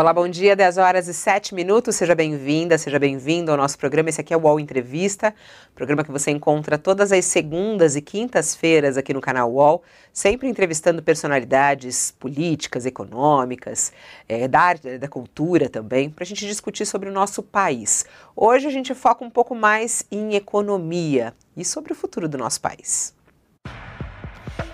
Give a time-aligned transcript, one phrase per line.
[0.00, 1.94] Olá, bom dia, 10 horas e 7 minutos.
[1.94, 4.08] Seja bem-vinda, seja bem-vindo ao nosso programa.
[4.08, 5.34] Esse aqui é o UOL Entrevista,
[5.74, 11.02] programa que você encontra todas as segundas e quintas-feiras aqui no canal UOL, sempre entrevistando
[11.02, 13.92] personalidades políticas, econômicas,
[14.26, 18.06] é, da arte, da cultura também, para a gente discutir sobre o nosso país.
[18.34, 22.58] Hoje a gente foca um pouco mais em economia e sobre o futuro do nosso
[22.62, 23.19] país.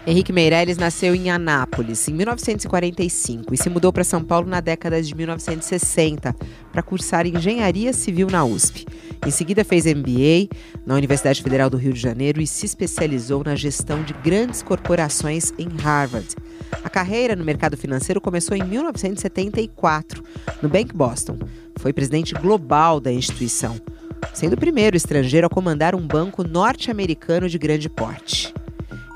[0.08, 5.02] Henrique Meirelles nasceu em Anápolis em 1945 e se mudou para São Paulo na década
[5.02, 6.32] de 1960
[6.70, 8.86] para cursar engenharia civil na USP.
[9.26, 10.48] Em seguida fez MBA
[10.86, 15.52] na Universidade Federal do Rio de Janeiro e se especializou na gestão de grandes corporações
[15.58, 16.36] em Harvard.
[16.84, 20.22] A carreira no mercado financeiro começou em 1974
[20.62, 21.36] no Bank Boston.
[21.80, 23.74] Foi presidente global da instituição,
[24.32, 28.54] sendo o primeiro estrangeiro a comandar um banco norte-americano de grande porte.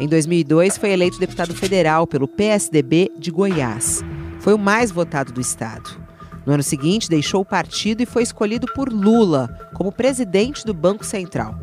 [0.00, 4.02] Em 2002, foi eleito deputado federal pelo PSDB de Goiás.
[4.40, 6.00] Foi o mais votado do estado.
[6.46, 11.04] No ano seguinte, deixou o partido e foi escolhido por Lula como presidente do Banco
[11.04, 11.54] Central.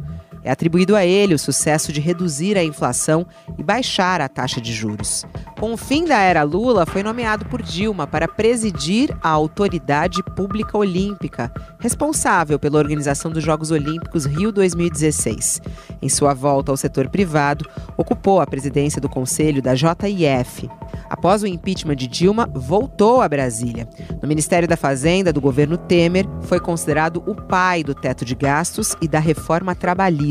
[0.43, 3.25] É atribuído a ele o sucesso de reduzir a inflação
[3.57, 5.25] e baixar a taxa de juros.
[5.59, 10.77] Com o fim da era Lula, foi nomeado por Dilma para presidir a Autoridade Pública
[10.77, 15.61] Olímpica, responsável pela organização dos Jogos Olímpicos Rio 2016.
[16.02, 17.66] Em sua volta ao setor privado,
[17.97, 20.69] ocupou a presidência do Conselho da JIF.
[21.09, 23.88] Após o impeachment de Dilma, voltou a Brasília.
[24.22, 28.95] No Ministério da Fazenda do governo Temer, foi considerado o pai do teto de gastos
[29.01, 30.27] e da reforma trabalhista.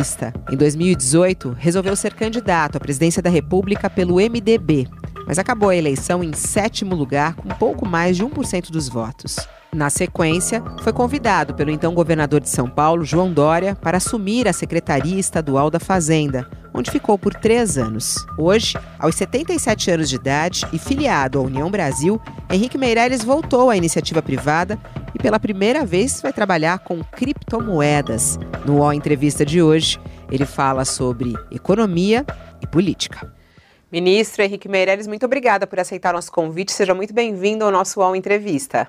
[0.51, 4.89] Em 2018, resolveu ser candidato à presidência da República pelo MDB
[5.27, 9.37] mas acabou a eleição em sétimo lugar, com pouco mais de 1% dos votos.
[9.77, 14.53] Na sequência, foi convidado pelo então governador de São Paulo, João Dória, para assumir a
[14.55, 18.25] Secretaria Estadual da Fazenda, onde ficou por três anos.
[18.39, 22.19] Hoje, aos 77 anos de idade e filiado à União Brasil,
[22.51, 24.79] Henrique Meirelles voltou à iniciativa privada
[25.15, 28.39] e pela primeira vez vai trabalhar com criptomoedas.
[28.65, 30.01] No UOL Entrevista de hoje,
[30.33, 32.25] ele fala sobre economia
[32.63, 33.31] e política.
[33.93, 36.73] Ministro Henrique Meirelles, muito obrigada por aceitar nosso convite.
[36.73, 38.89] Seja muito bem-vindo ao nosso UOL Entrevista.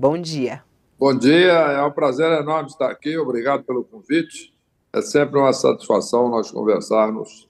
[0.00, 0.62] Bom dia.
[0.96, 3.18] Bom dia, é um prazer enorme estar aqui.
[3.18, 4.54] Obrigado pelo convite.
[4.92, 7.48] É sempre uma satisfação nós conversarmos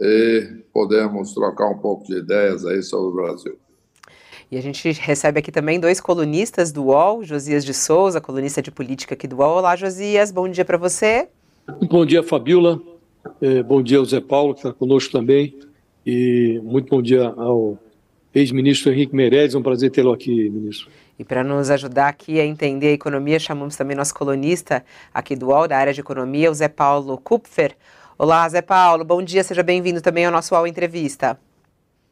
[0.00, 3.56] e podermos trocar um pouco de ideias aí sobre o Brasil.
[4.50, 8.72] E a gente recebe aqui também dois colunistas do UOL, Josias de Souza, colunista de
[8.72, 9.58] política aqui do UOL.
[9.58, 11.28] Olá, Josias, bom dia para você.
[11.88, 12.82] Bom dia, Fabiola.
[13.40, 15.56] É, bom dia ao Zé Paulo, que está conosco também.
[16.04, 17.78] E muito bom dia ao
[18.34, 19.54] ex-ministro Henrique Meirelles.
[19.54, 20.90] É um prazer tê-lo aqui, ministro.
[21.18, 24.84] E para nos ajudar aqui a entender a economia, chamamos também nosso colunista
[25.14, 27.74] aqui do UOL, da área de economia, o Zé Paulo Kupfer.
[28.18, 31.40] Olá, Zé Paulo, bom dia, seja bem-vindo também ao nosso UOL Entrevista.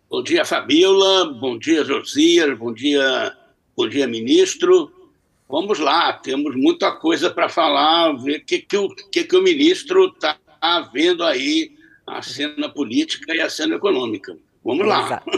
[0.09, 3.37] Bom dia, Fabiola, bom dia, Josias, bom dia,
[3.77, 4.91] bom dia, ministro.
[5.49, 9.43] Vamos lá, temos muita coisa para falar, ver o que, que, o, que, que o
[9.43, 10.39] ministro está
[10.95, 11.73] vendo aí
[12.07, 14.35] a cena política e a cena econômica.
[14.65, 15.23] Vamos lá.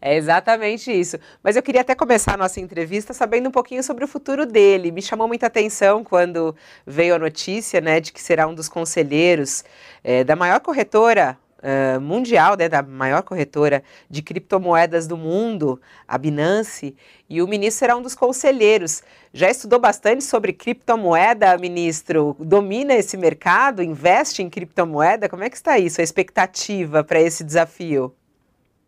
[0.00, 1.18] É exatamente isso.
[1.42, 4.90] Mas eu queria até começar a nossa entrevista sabendo um pouquinho sobre o futuro dele.
[4.90, 6.54] Me chamou muita atenção quando
[6.86, 9.64] veio a notícia né, de que será um dos conselheiros
[10.02, 16.18] é, da maior corretora uh, mundial, né, da maior corretora de criptomoedas do mundo, a
[16.18, 16.94] Binance,
[17.28, 19.02] e o ministro será um dos conselheiros.
[19.32, 22.36] Já estudou bastante sobre criptomoeda, ministro?
[22.38, 23.82] Domina esse mercado?
[23.82, 25.28] Investe em criptomoeda?
[25.28, 28.14] Como é que está isso, a expectativa para esse desafio?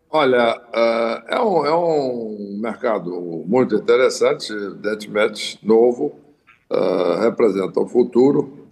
[0.09, 3.11] Olha, uh, é, um, é um mercado
[3.45, 6.17] muito interessante, evidentemente novo,
[6.71, 8.65] uh, representa o futuro.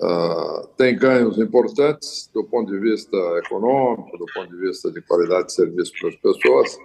[0.00, 5.48] Uh, tem ganhos importantes do ponto de vista econômico, do ponto de vista de qualidade
[5.48, 6.78] de serviço para as pessoas,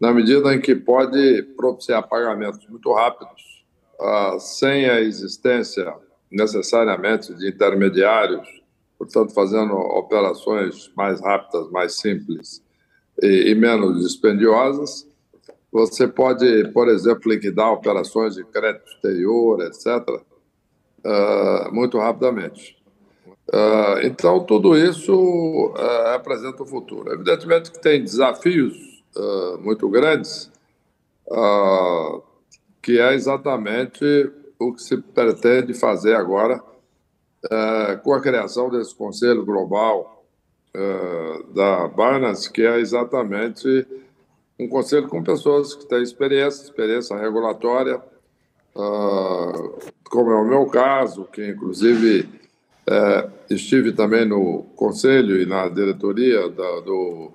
[0.00, 3.64] na medida em que pode propiciar pagamentos muito rápidos,
[4.00, 5.94] uh, sem a existência
[6.28, 8.48] necessariamente de intermediários,
[8.98, 12.68] portanto, fazendo operações mais rápidas, mais simples
[13.22, 15.08] e, e menos dispendiosas.
[15.72, 20.08] Você pode, por exemplo, liquidar operações de crédito exterior, etc.,
[21.04, 22.76] uh, muito rapidamente.
[23.48, 27.12] Uh, então, tudo isso uh, o futuro.
[27.12, 28.90] Evidentemente que tem desafios
[29.60, 30.52] muito grandes,
[32.80, 34.04] que é exatamente
[34.56, 36.62] o que se pretende fazer agora
[38.04, 40.19] com a criação desse Conselho Global
[41.52, 43.86] da Binance, que é exatamente
[44.58, 48.00] um conselho com pessoas que têm experiência, experiência regulatória,
[48.76, 52.28] uh, como é o meu caso, que inclusive
[52.90, 57.30] é, estive também no conselho e na diretoria da, do,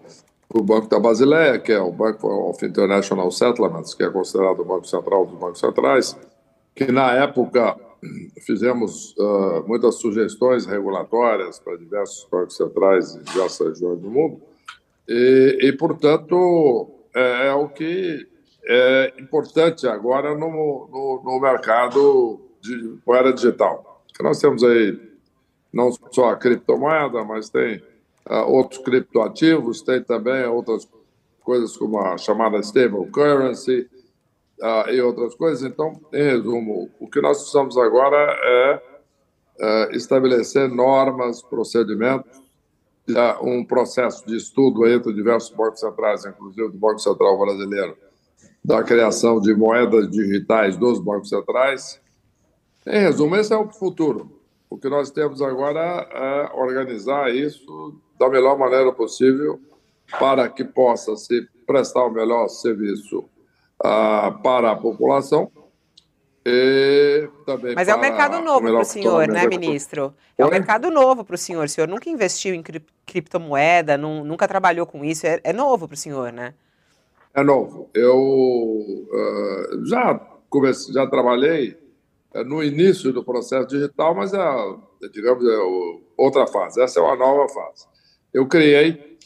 [0.54, 4.66] do, Banco da Basileia, que é o Banco of International Settlements, que é considerado o
[4.66, 6.18] Banco Central dos Bancos Centrais,
[6.76, 7.78] que na época
[8.46, 14.42] fizemos uh, muitas sugestões regulatórias para diversos bancos centrais em diversas regiões do mundo,
[15.08, 18.28] e, e portanto, é, é, o que
[18.68, 24.04] é importante agora no, no, no mercado de moeda digital.
[24.20, 25.00] Nós temos aí
[25.72, 27.84] não só a criptomoeda, mas tem
[28.30, 30.90] uh, outros criptoativos, tem também outras
[31.44, 33.88] coisas como a chamada stable currency
[34.62, 35.64] uh, e outras coisas.
[35.64, 38.82] Então, em resumo, o que nós precisamos agora é
[39.60, 42.44] uh, estabelecer normas, procedimentos,
[43.42, 47.96] um processo de estudo entre diversos bancos centrais, inclusive do Banco Central Brasileiro,
[48.64, 52.02] da criação de moedas digitais dos bancos centrais.
[52.88, 54.40] Em resumo, esse é o futuro.
[54.68, 59.60] O que nós temos agora é organizar isso da melhor maneira possível
[60.20, 63.30] para que possa se prestar o melhor serviço
[64.42, 65.52] para a população
[67.76, 70.14] Mas é um mercado novo para o senhor, né, ministro?
[70.38, 71.66] É um mercado novo para o senhor.
[71.66, 75.26] O senhor nunca investiu em cri criptomoeda, nunca trabalhou com isso.
[75.26, 76.54] É, é novo para o senhor, né?
[77.34, 77.90] É novo.
[77.94, 80.16] Eu uh, já
[80.50, 81.78] comecei, já trabalhei
[82.34, 84.40] é, no início do processo digital, mas é,
[85.12, 85.58] digamos, é
[86.18, 86.82] outra fase.
[86.82, 87.88] Essa é uma nova fase.
[88.34, 89.18] Eu criei,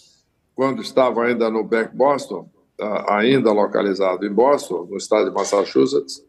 [0.56, 2.50] quando estava ainda no Bank Boston,
[3.08, 6.24] ainda localizado em Boston, no estado de Massachusetts,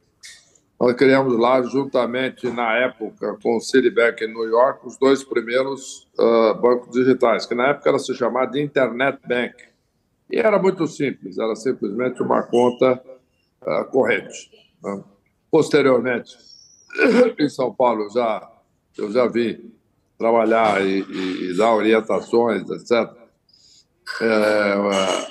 [0.81, 6.08] nós criamos lá, juntamente na época com o Citibank em New York, os dois primeiros
[6.19, 9.55] uh, bancos digitais, que na época era se chamado de Internet Bank.
[10.31, 12.99] E era muito simples, era simplesmente uma conta
[13.61, 14.50] uh, corrente.
[14.82, 15.05] Né?
[15.50, 16.35] Posteriormente,
[17.38, 18.50] em São Paulo já,
[18.97, 19.70] eu já vi
[20.17, 23.19] trabalhar e, e, e dar orientações, etc.,
[24.20, 24.74] é,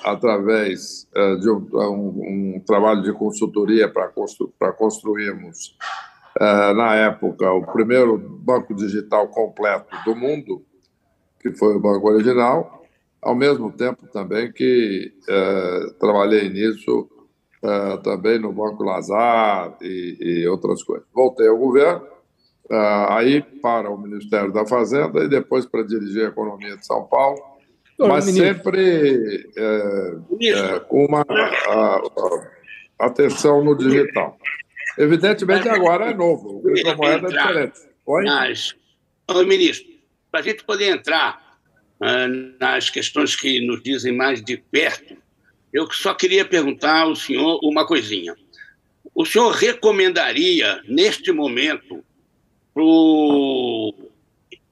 [0.03, 5.77] através é, de um, um, um, trabalho de consultoria para constru, construirmos,
[6.39, 10.63] é, na época, o primeiro banco digital completo do mundo,
[11.39, 12.83] que foi o Banco Original,
[13.21, 17.09] ao mesmo tempo também que é, trabalhei nisso
[18.05, 21.05] também no Banco Lazar e, e, outras coisas.
[21.13, 22.07] Voltei ao governo,
[23.09, 27.37] aí para o Ministério da Fazenda e depois para dirigir a economia de São Paulo,
[28.07, 32.01] mas sempre é, é, com uma a,
[32.97, 34.37] a, atenção no digital.
[34.97, 37.79] Evidentemente, agora é novo, o criptomoeda é diferente.
[38.05, 38.23] Oi?
[38.25, 38.75] Mas,
[39.29, 39.89] ô, ministro,
[40.31, 41.57] para a gente poder entrar
[42.01, 45.17] uh, nas questões que nos dizem mais de perto
[45.71, 48.35] eu só queria perguntar ao senhor uma coisinha.
[49.13, 52.03] O senhor recomendaria, neste momento,
[52.73, 53.93] para o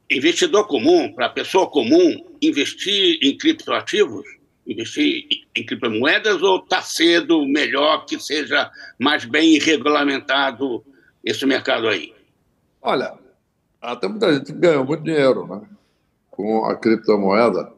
[0.09, 4.25] investidor comum, para a pessoa comum, investir em criptoativos?
[4.66, 8.69] Investir em criptomoedas ou está cedo, melhor que seja
[9.00, 10.84] mais bem regulamentado
[11.24, 12.13] esse mercado aí?
[12.81, 13.13] Olha,
[13.81, 15.62] até muita gente ganhou muito dinheiro né,
[16.30, 17.72] com a criptomoeda.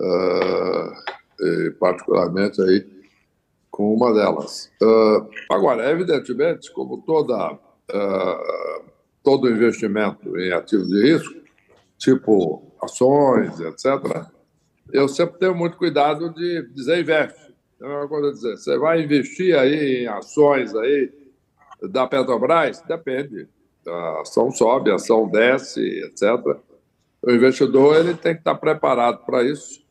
[0.00, 1.18] Uh
[1.78, 2.86] particularmente aí
[3.70, 4.70] com uma delas.
[4.82, 8.84] Uh, agora, evidentemente, como toda, uh,
[9.22, 11.34] todo investimento em ativos de risco,
[11.96, 14.26] tipo ações, etc.,
[14.92, 17.54] eu sempre tenho muito cuidado de dizer investe.
[17.80, 21.12] É uma coisa dizer, você vai investir aí em ações aí
[21.82, 22.80] da Petrobras?
[22.82, 23.46] Depende.
[23.86, 26.56] A ação sobe, a ação desce, etc.
[27.22, 29.84] O investidor ele tem que estar preparado para isso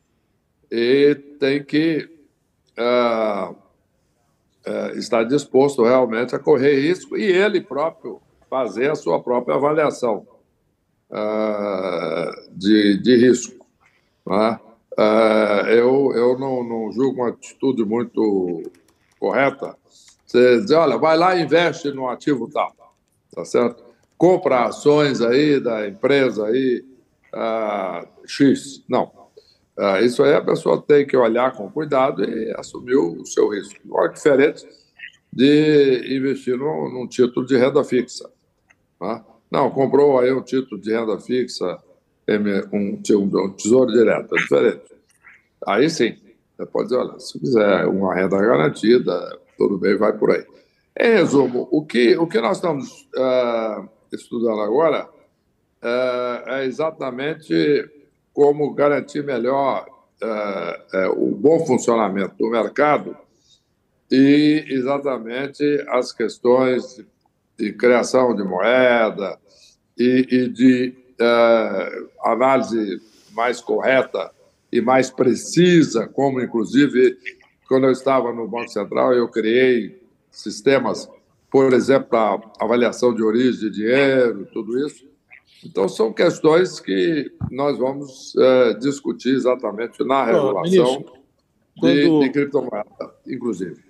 [0.72, 2.10] e tem que
[2.78, 9.56] uh, uh, estar disposto realmente a correr risco e ele próprio fazer a sua própria
[9.56, 10.26] avaliação
[11.12, 13.66] uh, de, de risco.
[14.26, 14.60] Né?
[15.70, 18.64] eu eu não, não julgo uma atitude muito
[19.20, 19.78] correta.
[20.26, 22.76] Você diz, olha, vai lá e investe no ativo tal,
[23.34, 23.84] tá certo?
[24.18, 26.84] Compra ações aí da empresa aí,
[28.26, 28.84] X.
[28.90, 29.12] Não,
[29.78, 33.76] ah, isso aí a pessoa tem que olhar com cuidado e assumir o seu risco.
[34.04, 34.68] É diferente
[35.32, 38.28] de investir num, num título de renda fixa.
[39.00, 39.24] Tá?
[39.50, 41.80] Não, comprou aí um título de renda fixa,
[42.74, 44.82] um, tesouro direto, é diferente.
[45.66, 46.18] Aí sim,
[46.58, 50.46] você pode dizer, olha, se quiser uma renda garantida, tudo bem, vai por aí.
[51.00, 55.08] Em resumo, o que, o que nós estamos uh, estudando agora
[55.84, 57.90] uh, é exatamente
[58.34, 59.88] como garantir melhor
[60.22, 63.16] uh, o bom funcionamento do mercado
[64.12, 67.06] e exatamente as questões de,
[67.58, 69.40] de criação de moeda
[69.98, 73.02] e, e de uh, análise
[73.34, 74.32] mais correta
[74.72, 77.18] e mais precisa, como inclusive
[77.68, 81.10] quando eu estava no Banco Central eu criei sistemas,
[81.50, 85.08] por exemplo, para avaliação de origem de dinheiro, tudo isso.
[85.66, 91.04] Então, são questões que nós vamos é, discutir exatamente na regulação
[91.80, 93.84] quando, de, de criptomoeda, inclusive.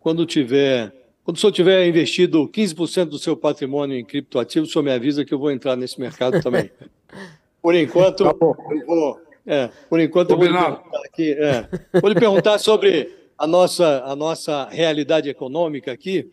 [0.00, 1.01] Quando tiver.
[1.24, 5.24] Quando o senhor tiver investido 15% do seu patrimônio em criptoativos, o senhor me avisa
[5.24, 6.70] que eu vou entrar nesse mercado também.
[7.62, 11.68] Por enquanto, tá eu vou, é, por enquanto eu vou lhe perguntar aqui, é,
[12.00, 16.28] vou lhe perguntar sobre a nossa, a nossa realidade econômica aqui.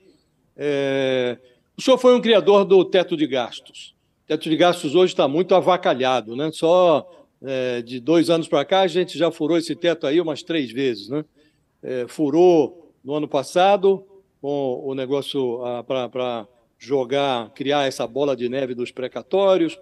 [0.58, 1.38] É,
[1.78, 3.94] o senhor foi um criador do teto de gastos
[4.30, 6.52] teto de gastos hoje está muito avacalhado, né?
[6.54, 10.44] Só é, de dois anos para cá a gente já furou esse teto aí umas
[10.44, 11.26] três vezes, né?
[11.82, 14.06] É, furou no ano passado
[14.42, 19.78] com o negócio ah, para jogar, criar essa bola de neve dos precatórios,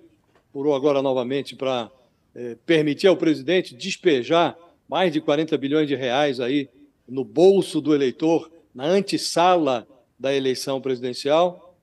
[0.52, 1.92] furou agora novamente para
[2.34, 4.58] é, permitir ao presidente despejar
[4.90, 6.70] mais de 40 bilhões de reais aí
[7.08, 9.88] no bolso do eleitor, na antessala
[10.20, 11.76] da eleição presidencial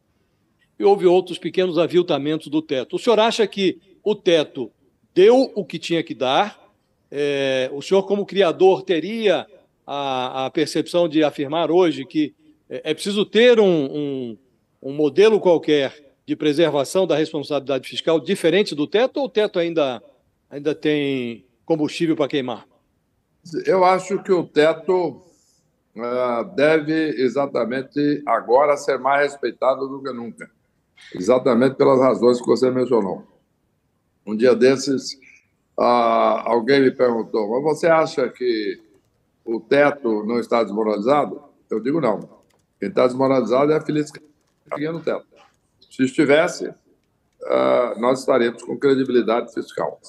[0.78, 2.96] e houve outros pequenos aviltamentos do teto.
[2.96, 4.70] O senhor acha que o teto
[5.14, 6.60] deu o que tinha que dar?
[7.10, 9.46] É, o senhor, como criador, teria
[9.86, 12.34] a, a, percepção de afirmar hoje que
[12.68, 14.38] é, é preciso ter um, um,
[14.82, 20.02] um modelo qualquer de preservação da responsabilidade fiscal diferente do teto ou o teto ainda,
[20.48, 22.66] ainda tem combustível para queimar?
[23.66, 25.22] Eu acho que o teto
[25.96, 30.50] uh, deve exatamente agora ser mais respeitado do que nunca
[31.14, 33.26] exatamente pelas razões que você mencionou.
[34.26, 35.18] Um dia desses,
[35.78, 38.80] ah, alguém me perguntou: mas você acha que
[39.44, 41.42] o teto não está desmoralizado?
[41.70, 42.43] Eu digo não.
[42.78, 43.92] Quem está desmoralizado é a que
[44.90, 45.26] no teto.
[45.90, 46.72] Se estivesse,
[47.46, 50.00] ah, nós estaríamos com credibilidade fiscal.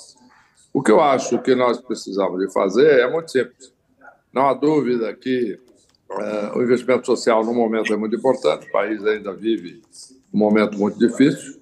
[0.74, 3.74] O que eu acho que nós precisamos de fazer é muito simples.
[4.34, 5.58] Não há dúvida que
[6.10, 8.68] uh, o investimento social no momento é muito importante.
[8.68, 9.82] O país ainda vive
[10.34, 11.62] um momento muito difícil.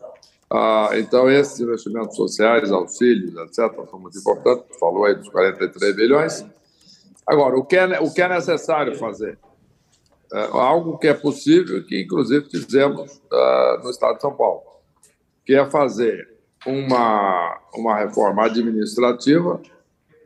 [0.49, 4.77] Ah, então, esses investimentos sociais, auxílios, etc., são muito importantes.
[4.79, 6.45] Falou aí dos 43 bilhões.
[7.27, 9.37] Agora, o que é, o que é necessário fazer?
[10.33, 14.63] É algo que é possível, que inclusive fizemos ah, no Estado de São Paulo,
[15.45, 16.27] que é fazer
[16.65, 19.61] uma, uma reforma administrativa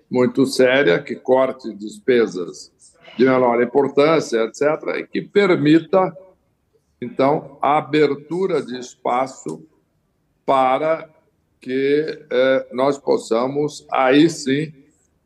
[0.09, 2.71] muito séria, que corte despesas
[3.17, 6.15] de menor importância, etc., e que permita
[7.01, 9.63] então, a abertura de espaço
[10.45, 11.07] para
[11.61, 14.73] que eh, nós possamos, aí sim,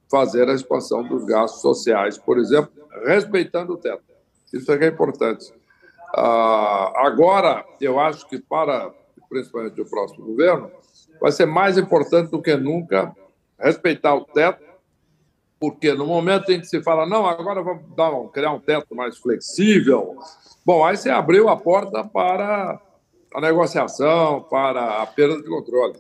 [0.10, 2.72] fazer a expansão dos gastos sociais, por exemplo,
[3.06, 4.11] respeitando o teto.
[4.54, 5.54] Isso é que é importante.
[6.16, 8.92] Ah, agora, eu acho que para,
[9.30, 10.72] principalmente o próximo governo,
[11.20, 13.16] vai ser mais importante do que nunca
[13.60, 14.64] respeitar o teto,
[15.60, 19.18] porque no momento em que se fala, não, agora vamos dar, criar um teto mais
[19.18, 20.18] flexível,
[20.64, 22.80] Bom, aí você abriu a porta para
[23.34, 25.96] a negociação, para a perda de controle,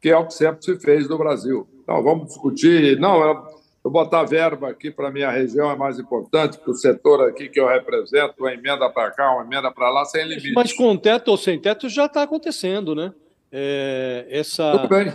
[0.00, 1.66] que é o que sempre se fez no Brasil.
[1.82, 3.00] Então, vamos discutir.
[3.00, 3.48] Não,
[3.86, 7.48] eu botar verba aqui para a minha região é mais importante, para o setor aqui
[7.48, 10.52] que eu represento, uma emenda para cá, uma emenda para lá, sem limite.
[10.54, 13.14] Mas com teto ou sem teto já está acontecendo, né?
[13.52, 14.72] É, essa...
[14.72, 15.12] Tudo bem.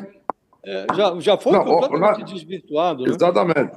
[0.64, 3.04] É, já, já foi não, completamente desvirtuado.
[3.04, 3.10] Né?
[3.10, 3.74] Exatamente.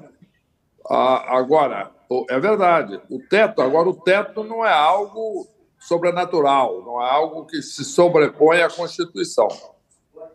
[0.88, 1.90] Ah, agora,
[2.30, 3.00] é verdade.
[3.10, 8.62] O teto, agora, o teto não é algo sobrenatural, não é algo que se sobrepõe
[8.62, 9.48] à Constituição.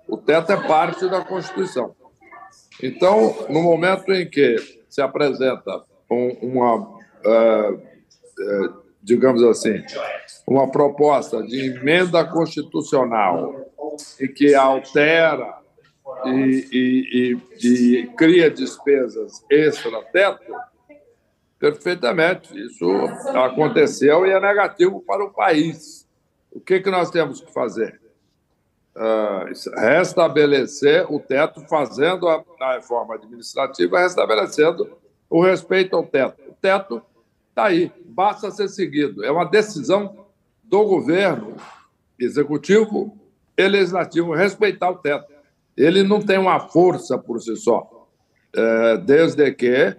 [0.06, 1.96] O teto é parte da Constituição.
[2.82, 4.56] Então, no momento em que
[4.88, 8.70] se apresenta um, uma, é, é,
[9.04, 9.84] digamos assim,
[10.48, 13.70] uma proposta de emenda constitucional
[14.20, 15.58] e que altera
[16.26, 20.54] e, e, e, e cria despesas extra-teto,
[21.60, 22.58] Perfeitamente.
[22.58, 22.90] Isso
[23.36, 26.08] aconteceu e é negativo para o país.
[26.52, 28.00] O que, que nós temos que fazer?
[29.00, 34.92] Uh, restabelecer o teto, fazendo a, a, reforma administrativa, restabelecendo
[35.30, 36.42] o respeito ao teto.
[36.50, 37.02] O teto
[37.48, 39.24] está aí, basta ser seguido.
[39.24, 40.26] É uma decisão
[40.62, 41.56] do governo,
[42.20, 43.18] executivo
[43.58, 45.32] e legislativo, respeitar o teto.
[45.78, 48.06] Ele não tem uma força por si só,
[48.54, 49.96] é, desde que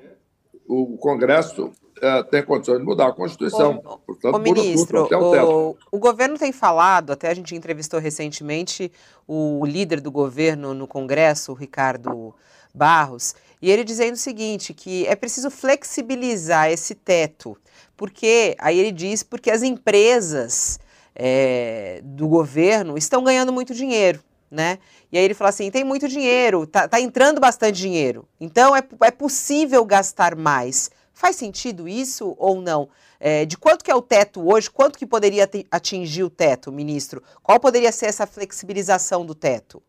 [0.69, 3.83] o Congresso é, tem condições de mudar a Constituição.
[3.85, 8.91] O, Portanto, o ministro, o, o, governo tem falado, até a gente entrevistou recentemente
[9.27, 12.35] o líder do governo no Congresso, o Ricardo
[12.75, 17.57] Barros, E ele dizendo o seguinte, que é preciso flexibilizar esse teto,
[17.97, 20.79] porque, aí ele diz, porque as empresas
[21.15, 24.79] é, do governo estão ganhando muito dinheiro, né?
[25.13, 28.83] E aí ele fala assim, tem muito dinheiro, tá, tá entrando bastante dinheiro, então é,
[29.03, 30.91] é possível gastar mais.
[31.21, 32.89] Faz sentido isso ou não?
[33.21, 34.71] É, de quanto que é o teto hoje?
[34.71, 37.23] Quanto que poderia atingir o teto, ministro?
[37.43, 39.83] Qual poderia ser essa flexibilização do teto?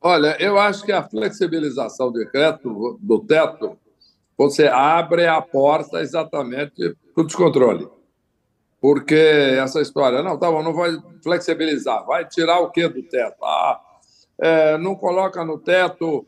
[0.00, 3.76] Olha, eu acho que a flexibilização do teto, do teto
[4.38, 7.88] você abre a porta exatamente para o descontrole.
[8.80, 13.44] Porque essa história, não, tá bom, não vai flexibilizar, vai tirar o que do teto?
[13.44, 13.80] Ah,
[14.38, 16.24] é, não coloca no teto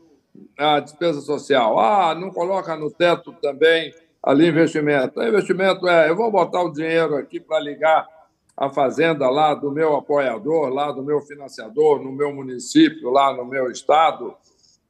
[0.57, 1.79] a despesa social.
[1.79, 5.21] Ah, não coloca no teto também ali investimento.
[5.21, 8.07] Investimento é, eu vou botar o dinheiro aqui para ligar
[8.55, 13.45] a fazenda lá do meu apoiador, lá do meu financiador, no meu município, lá no
[13.45, 14.35] meu estado,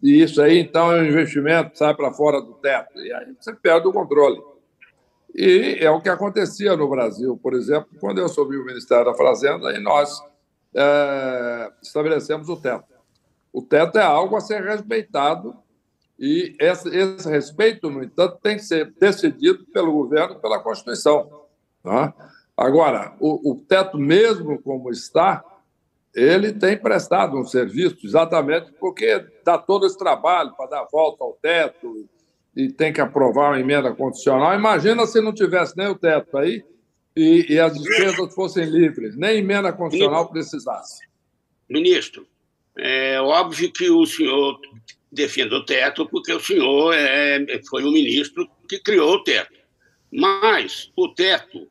[0.04, 3.00] e isso aí, então, é um investimento que sai para fora do teto.
[3.00, 4.44] E aí você perde o controle.
[5.34, 9.14] E é o que acontecia no Brasil, por exemplo, quando eu assumi o Ministério da
[9.14, 10.22] Fazenda e nós
[10.76, 12.94] é, estabelecemos o teto.
[13.54, 15.56] O teto é algo a ser respeitado
[16.18, 21.30] e esse, esse respeito, no entanto, tem que ser decidido pelo governo, pela Constituição.
[21.82, 22.14] Tá?
[22.56, 25.44] Agora, o, o teto, mesmo como está,
[26.14, 31.34] ele tem prestado um serviço exatamente porque dá todo esse trabalho para dar volta ao
[31.34, 32.08] teto
[32.56, 34.54] e tem que aprovar uma emenda condicional.
[34.54, 36.64] Imagina se não tivesse nem o teto aí
[37.16, 41.02] e, e as despesas fossem livres, nem emenda condicional precisasse.
[41.68, 42.28] Ministro,
[42.78, 44.60] é óbvio que o senhor
[45.14, 49.54] defende o teto porque o senhor é, foi o ministro que criou o teto.
[50.12, 51.70] Mas o teto,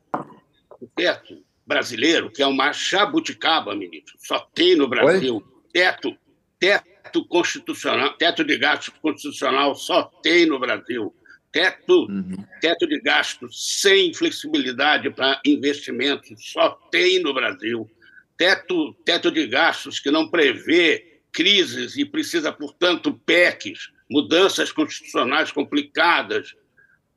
[0.81, 4.15] o teto brasileiro, que é uma jabuticaba, ministro.
[4.19, 5.35] Só tem no Brasil.
[5.35, 5.43] Oi?
[5.71, 6.15] Teto,
[6.59, 11.13] teto constitucional, teto de gasto constitucional só tem no Brasil.
[11.51, 12.35] Teto, uhum.
[12.59, 17.89] teto de gasto sem flexibilidade para investimentos só tem no Brasil.
[18.35, 26.55] Teto, teto de gastos que não prevê crises e precisa, portanto, PECs, mudanças constitucionais complicadas,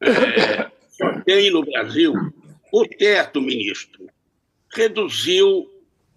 [0.00, 2.14] é, só tem no Brasil.
[2.72, 4.08] O teto, ministro,
[4.74, 5.70] reduziu,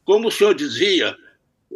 [0.04, 1.16] como o senhor dizia,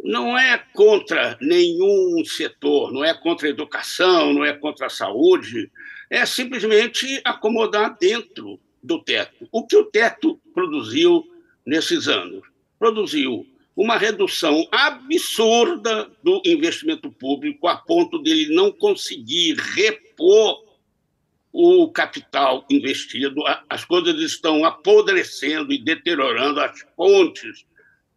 [0.03, 5.69] não é contra nenhum setor, não é contra a educação, não é contra a saúde,
[6.09, 9.47] é simplesmente acomodar dentro do teto.
[9.51, 11.23] O que o teto produziu
[11.65, 12.41] nesses anos?
[12.79, 20.63] Produziu uma redução absurda do investimento público, a ponto dele não conseguir repor
[21.51, 27.65] o capital investido, as coisas estão apodrecendo e deteriorando as pontes,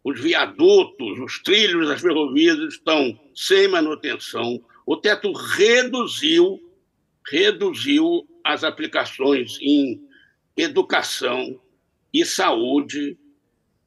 [0.03, 4.59] os viadutos, os trilhos das ferrovias estão sem manutenção.
[4.85, 6.59] O teto reduziu,
[7.29, 10.01] reduziu as aplicações em
[10.55, 11.59] educação
[12.13, 13.17] e saúde,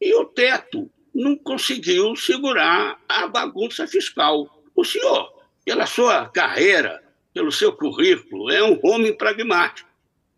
[0.01, 4.63] e o teto não conseguiu segurar a bagunça fiscal.
[4.75, 5.33] O senhor,
[5.65, 7.03] pela sua carreira,
[7.35, 9.89] pelo seu currículo, é um homem pragmático.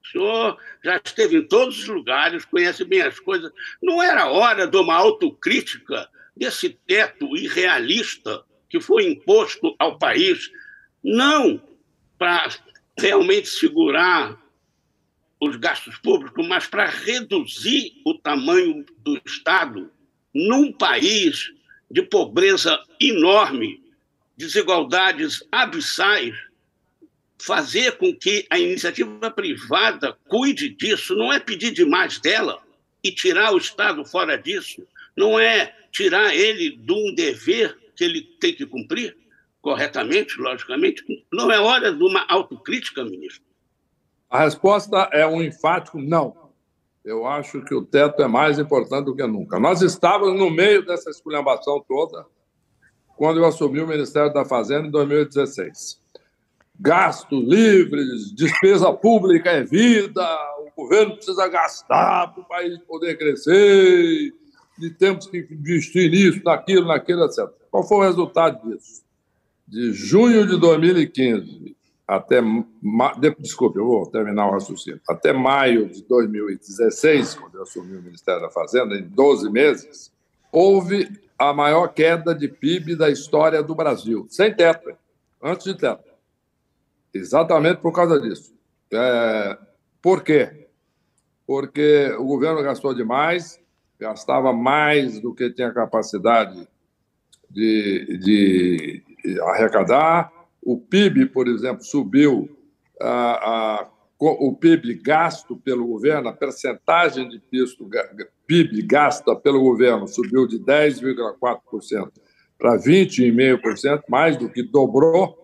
[0.02, 3.52] O senhor já esteve em todos os lugares, conhece bem as coisas.
[3.82, 10.50] Não era hora de uma autocrítica desse teto irrealista que foi imposto ao país,
[11.04, 11.62] não
[12.18, 12.48] para
[12.98, 14.40] realmente segurar
[15.40, 19.90] os gastos públicos, mas para reduzir o tamanho do Estado
[20.34, 21.50] num país
[21.90, 23.82] de pobreza enorme,
[24.36, 26.34] desigualdades abissais
[27.38, 32.62] fazer com que a iniciativa privada cuide disso, não é pedir demais dela
[33.02, 38.22] e tirar o Estado fora disso, não é tirar ele de um dever que ele
[38.40, 39.16] tem que cumprir
[39.60, 41.04] corretamente, logicamente.
[41.32, 43.42] Não é hora de uma autocrítica, ministro?
[44.30, 46.41] A resposta é um enfático não.
[47.04, 49.58] Eu acho que o teto é mais importante do que nunca.
[49.58, 52.24] Nós estávamos no meio dessa esculhambação toda
[53.16, 56.02] quando eu assumi o Ministério da Fazenda em 2016
[56.82, 60.26] gastos livres, despesa pública é vida,
[60.58, 64.32] o governo precisa gastar para o país poder crescer,
[64.80, 67.46] e temos que investir nisso, naquilo, naquilo, etc.
[67.70, 69.02] Qual foi o resultado disso?
[69.68, 72.40] De junho de 2015 até.
[73.38, 75.00] Desculpe, eu vou terminar o raciocínio.
[75.08, 80.12] Até maio de 2016, quando eu assumi o Ministério da Fazenda, em 12 meses,
[80.50, 84.92] houve a maior queda de PIB da história do Brasil, sem teto,
[85.42, 86.12] antes de teto.
[87.12, 88.54] Exatamente por causa disso.
[88.92, 89.58] É,
[90.00, 90.68] por quê?
[91.46, 93.60] Porque o governo gastou demais,
[93.98, 96.66] gastava mais do que tinha capacidade
[97.50, 99.02] de, de
[99.42, 100.32] arrecadar.
[100.62, 102.48] O PIB, por exemplo, subiu
[103.01, 107.42] a, a, o PIB gasto pelo governo, a percentagem de
[108.46, 112.12] PIB gasta pelo governo subiu de 10,4%
[112.57, 115.37] para 20,5%, mais do que dobrou.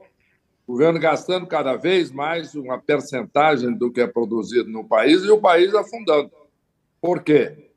[0.65, 5.31] O governo gastando cada vez mais uma percentagem do que é produzido no país e
[5.31, 6.31] o país afundando.
[7.01, 7.68] Por quê?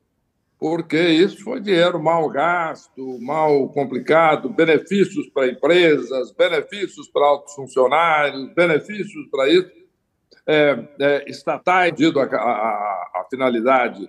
[0.62, 8.54] Porque isso foi dinheiro mal gasto, mal complicado, benefícios para empresas, benefícios para altos funcionários,
[8.54, 9.72] benefícios para isso,
[10.46, 14.08] é, é, estatais, devido à finalidade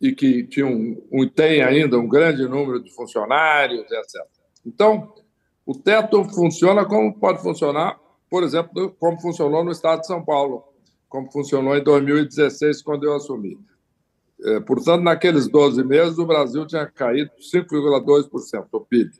[0.00, 4.22] e que tinha um, um, tem ainda um grande número de funcionários, etc.
[4.64, 5.12] Então,
[5.66, 10.64] o teto funciona como pode funcionar, por exemplo, como funcionou no estado de São Paulo,
[11.10, 13.58] como funcionou em 2016, quando eu assumi.
[14.44, 19.10] É, portanto, naqueles 12 meses, o Brasil tinha caído 5,2% do PIB.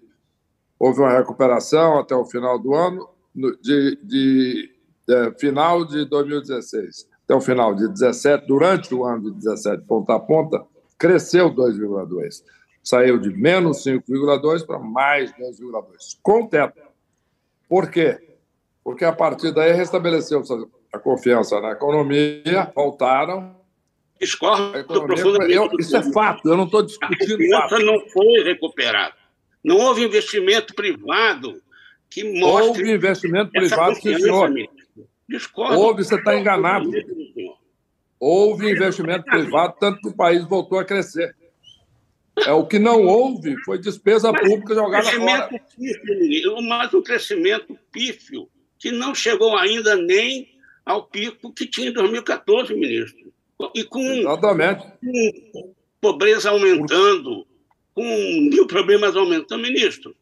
[0.78, 4.70] Houve uma recuperação até o final do ano, de, de, de
[5.08, 10.16] é, final de 2016 até o final de 17, durante o ano de 17, ponta
[10.16, 10.66] a ponta,
[10.98, 12.42] cresceu 2,2.
[12.82, 16.80] Saiu de menos 5,2 para mais 2,2, com teto.
[17.68, 18.18] Por quê?
[18.82, 20.42] Porque a partir daí restabeleceu
[20.92, 23.54] a confiança na economia, voltaram
[24.20, 25.54] Discordo profundamente.
[25.54, 27.82] Eu, isso é fato, eu não estou discutindo a fato.
[27.82, 29.14] não foi recuperada.
[29.64, 31.60] Não houve investimento privado
[32.10, 32.68] que mostre.
[32.68, 34.52] Houve investimento privado, sim, senhor.
[35.28, 35.78] Discordo.
[35.78, 36.90] Houve, você está enganado.
[38.18, 41.34] Houve investimento privado, tanto que o país voltou a crescer.
[42.46, 45.48] É, o que não houve foi despesa mas pública jogada fora.
[45.76, 50.48] Pífio, mas um crescimento pífio que não chegou ainda nem
[50.84, 53.32] ao pico que tinha em 2014, ministro.
[53.74, 54.82] E com, Exatamente.
[55.00, 57.46] com pobreza aumentando,
[57.94, 58.04] com
[58.50, 60.14] mil problemas aumentando, ministro,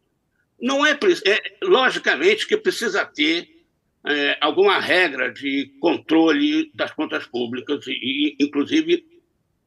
[0.61, 3.48] não é, é logicamente que precisa ter
[4.07, 9.05] é, alguma regra de controle das contas públicas e, inclusive,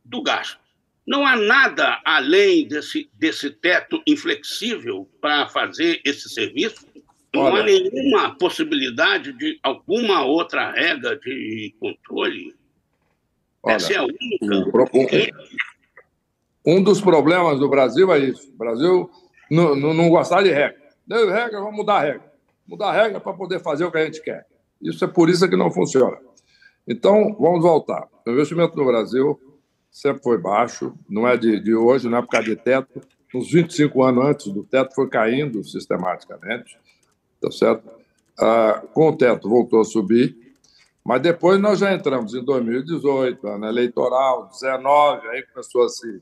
[0.03, 0.59] do gasto.
[1.05, 6.85] Não há nada além desse, desse teto inflexível para fazer esse serviço.
[7.33, 12.53] Não Olha, há nenhuma possibilidade de alguma outra regra de controle.
[13.63, 14.45] Olha, Essa é a única.
[16.65, 18.51] Um, um, dos problemas do Brasil é isso.
[18.53, 19.09] O Brasil
[19.49, 20.81] não, não, não gostar de regra.
[21.05, 22.33] Deu regra, vamos mudar a regra.
[22.67, 24.45] Mudar a regra para poder fazer o que a gente quer.
[24.81, 26.17] Isso é por isso que não funciona.
[26.87, 28.07] Então, vamos voltar.
[28.25, 29.39] O investimento no Brasil
[29.91, 33.01] sempre foi baixo, não é de, de hoje, não é por causa de teto.
[33.35, 36.77] Uns 25 anos antes do teto foi caindo sistematicamente,
[37.41, 37.89] tá certo?
[38.39, 40.35] Ah, com o teto voltou a subir,
[41.03, 46.21] mas depois nós já entramos em 2018, ano eleitoral, 19, aí começou a se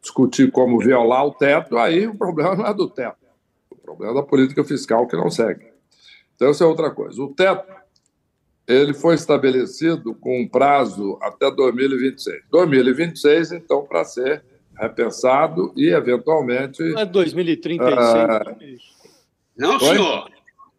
[0.00, 3.16] discutir como violar o teto, aí o problema não é do teto,
[3.70, 5.72] o problema é da política fiscal que não segue.
[6.34, 7.22] Então, isso é outra coisa.
[7.22, 7.72] O teto
[8.66, 12.44] ele foi estabelecido com um prazo até 2026.
[12.50, 14.42] 2026, então, para ser
[14.76, 16.82] repensado e, eventualmente...
[16.82, 18.84] Não é 2036, uh,
[19.56, 20.33] Não, senhor.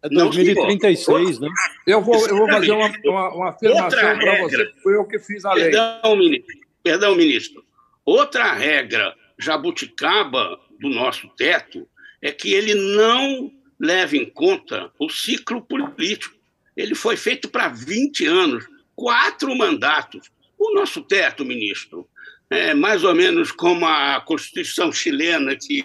[0.06, 1.54] É 2036, não, né?
[1.88, 5.44] Eu vou, eu vou fazer uma, uma, uma afirmação para você, foi eu que fiz
[5.46, 5.72] a lei.
[5.72, 6.56] Perdão, ministro.
[6.84, 7.65] Perdão, ministro.
[8.06, 11.88] Outra regra jabuticaba do nosso teto
[12.22, 16.36] é que ele não leva em conta o ciclo político.
[16.78, 18.65] Ele foi feito para 20 anos,
[18.96, 20.30] quatro mandatos.
[20.58, 22.08] O nosso teto, ministro,
[22.50, 25.84] é mais ou menos como a Constituição chilena, que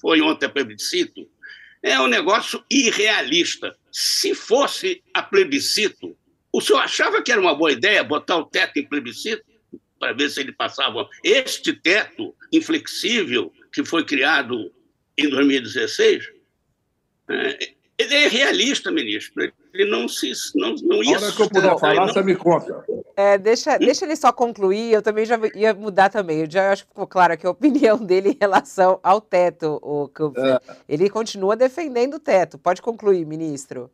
[0.00, 1.28] foi ontem a plebiscito,
[1.82, 3.76] é um negócio irrealista.
[3.92, 6.16] Se fosse a plebiscito,
[6.52, 9.44] o senhor achava que era uma boa ideia botar o teto em plebiscito
[9.98, 11.08] para ver se ele passava?
[11.24, 14.72] Este teto inflexível que foi criado
[15.16, 16.24] em 2016,
[17.30, 19.52] é, ele é realista, ministro.
[19.78, 21.16] Ele não se não, não ia.
[21.16, 22.08] A hora que eu puder falar, não...
[22.08, 22.84] você me conta.
[23.16, 23.78] É, deixa, hum?
[23.78, 24.92] deixa ele só concluir.
[24.92, 26.40] Eu também já ia mudar também.
[26.40, 29.78] Eu já acho que ficou claro aqui a opinião dele em relação ao teto.
[29.80, 30.60] O, é.
[30.88, 32.58] Ele continua defendendo o teto.
[32.58, 33.88] Pode concluir, ministro.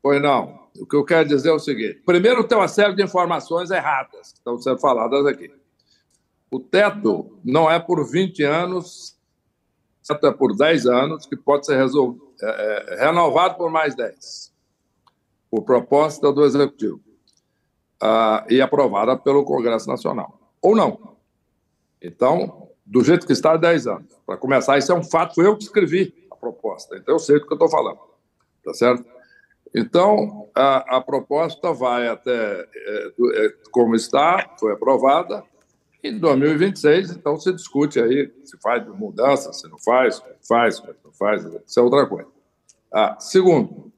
[0.00, 0.66] Pois não.
[0.78, 4.32] O que eu quero dizer é o seguinte: primeiro, tem uma série de informações erradas
[4.32, 5.50] que estão sendo faladas aqui.
[6.48, 9.16] O teto não é por 20 anos,
[10.08, 14.52] é por 10 anos, que pode ser resolvido é, é, renovado por mais 10,
[15.50, 17.00] por proposta do Executivo,
[18.00, 20.38] ah, e aprovada pelo Congresso Nacional.
[20.60, 21.16] Ou não.
[22.02, 24.16] Então, do jeito que está, 10 anos.
[24.24, 27.38] Para começar, isso é um fato, foi eu que escrevi a proposta, então eu sei
[27.38, 27.98] do que eu estou falando.
[28.64, 29.04] Tá certo?
[29.74, 32.32] Então, a, a proposta vai até
[32.74, 35.44] é, é como está, foi aprovada,
[36.02, 41.44] em 2026, então, se discute aí se faz mudança, se não faz, faz, não faz,
[41.44, 42.28] isso é outra coisa.
[42.92, 43.92] Ah, segundo,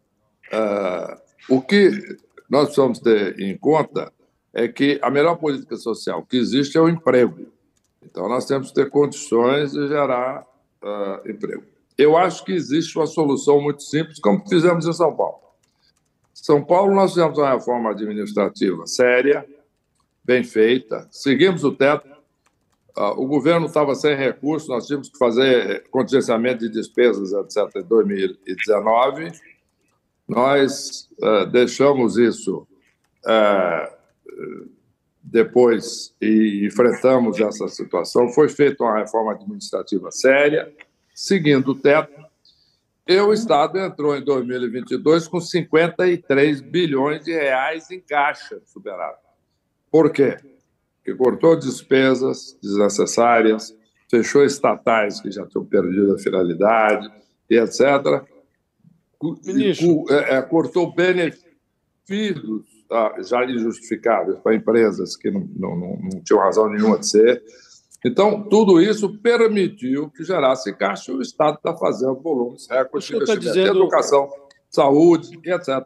[0.51, 4.13] ah, o que nós precisamos ter em conta
[4.53, 7.47] é que a melhor política social que existe é o emprego.
[8.03, 10.47] Então, nós temos que ter condições de gerar
[10.83, 11.65] uh, emprego.
[11.97, 15.39] Eu acho que existe uma solução muito simples, como fizemos em São Paulo.
[16.33, 19.45] São Paulo, nós fizemos uma reforma administrativa séria,
[20.25, 22.09] bem feita, seguimos o teto.
[22.97, 27.85] Uh, o governo estava sem recursos, nós tínhamos que fazer contingenciamento de despesas, etc., em
[27.85, 29.33] 2019.
[30.29, 32.67] Nós uh, deixamos isso
[33.25, 33.99] uh,
[35.23, 38.29] depois e enfrentamos essa situação.
[38.29, 40.73] Foi feita uma reforma administrativa séria,
[41.15, 42.29] seguindo o teto,
[43.07, 49.17] e o Estado entrou em 2022 com 53 bilhões de reais em caixa superado.
[49.91, 50.37] Por quê?
[50.97, 53.75] Porque cortou despesas desnecessárias,
[54.11, 57.11] fechou estatais que já tinham perdido a finalidade,
[57.49, 57.81] e etc.
[59.45, 60.05] Ministro.
[60.11, 66.71] É, é, cortou benefícios ah, já injustificáveis para empresas que não, não, não tinham razão
[66.71, 67.43] nenhuma de ser.
[68.05, 73.15] Então, tudo isso permitiu que gerasse caixa e o Estado está fazendo volumes recordes de
[73.15, 73.79] tá investimento tá dizendo...
[73.81, 74.29] educação,
[74.71, 75.85] saúde e etc.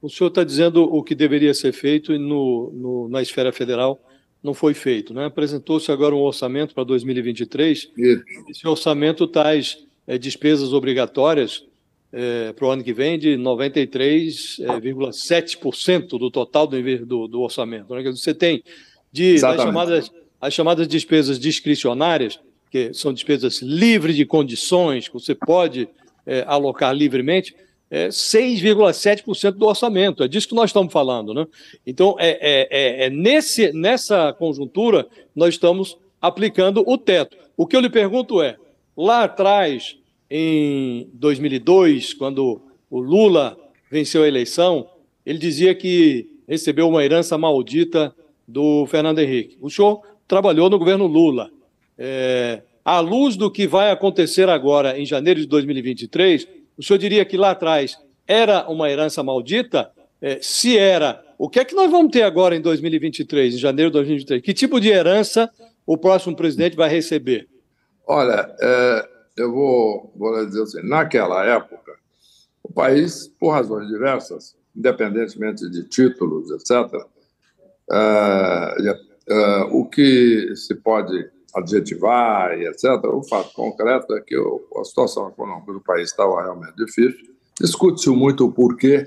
[0.00, 4.02] O senhor está dizendo o que deveria ser feito e no, no, na esfera federal
[4.42, 5.14] não foi feito.
[5.14, 5.26] Né?
[5.26, 7.92] Apresentou-se agora um orçamento para 2023.
[7.96, 8.24] Isso.
[8.48, 11.64] Esse orçamento traz é, despesas obrigatórias
[12.12, 17.94] é, para o ano que vem de 93,7% é, do total do, do, do orçamento.
[17.94, 18.02] Né?
[18.10, 18.62] Você tem
[19.10, 22.38] de, as, chamadas, as chamadas despesas discricionárias,
[22.70, 25.88] que são despesas livres de condições, que você pode
[26.26, 27.56] é, alocar livremente,
[27.90, 30.22] é 6,7% do orçamento.
[30.22, 31.34] É disso que nós estamos falando.
[31.34, 31.46] Né?
[31.86, 37.36] Então, é, é, é, é nesse, nessa conjuntura nós estamos aplicando o teto.
[37.54, 38.56] O que eu lhe pergunto é:
[38.96, 39.98] lá atrás,
[40.34, 43.54] em 2002, quando o Lula
[43.90, 44.88] venceu a eleição,
[45.26, 48.14] ele dizia que recebeu uma herança maldita
[48.48, 49.58] do Fernando Henrique.
[49.60, 51.50] O senhor trabalhou no governo Lula.
[51.98, 57.26] É, à luz do que vai acontecer agora, em janeiro de 2023, o senhor diria
[57.26, 59.90] que lá atrás era uma herança maldita?
[60.18, 63.90] É, se era, o que é que nós vamos ter agora em 2023, em janeiro
[63.90, 64.40] de 2023?
[64.40, 65.50] Que tipo de herança
[65.84, 67.46] o próximo presidente vai receber?
[68.06, 71.92] Olha, é, eu vou, vou dizer assim, naquela época,
[72.62, 76.94] o país, por razões diversas, independentemente de títulos, etc.,
[77.90, 78.90] uh,
[79.30, 84.84] uh, o que se pode adjetivar e etc., o fato concreto é que o, a
[84.84, 87.32] situação econômica do país estava realmente difícil.
[87.60, 89.06] Discute-se muito o porquê,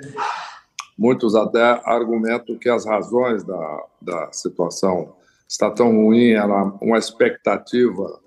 [0.98, 5.16] muitos até argumentam que as razões da, da situação
[5.48, 8.20] está tão ruim, era uma expectativa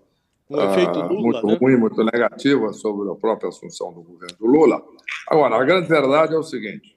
[0.50, 1.58] um efeito ah, Lula, muito né?
[1.60, 4.82] ruim, muito negativa sobre a própria assunção do governo do Lula.
[5.28, 6.96] Agora, a grande verdade é o seguinte: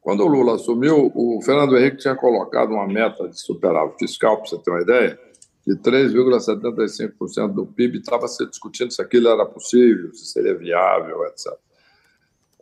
[0.00, 4.46] quando o Lula assumiu, o Fernando Henrique tinha colocado uma meta de superávit fiscal, para
[4.46, 5.18] você ter uma ideia,
[5.66, 7.98] de 3,75% do PIB.
[7.98, 11.52] Estava se discutindo se aquilo era possível, se seria viável, etc.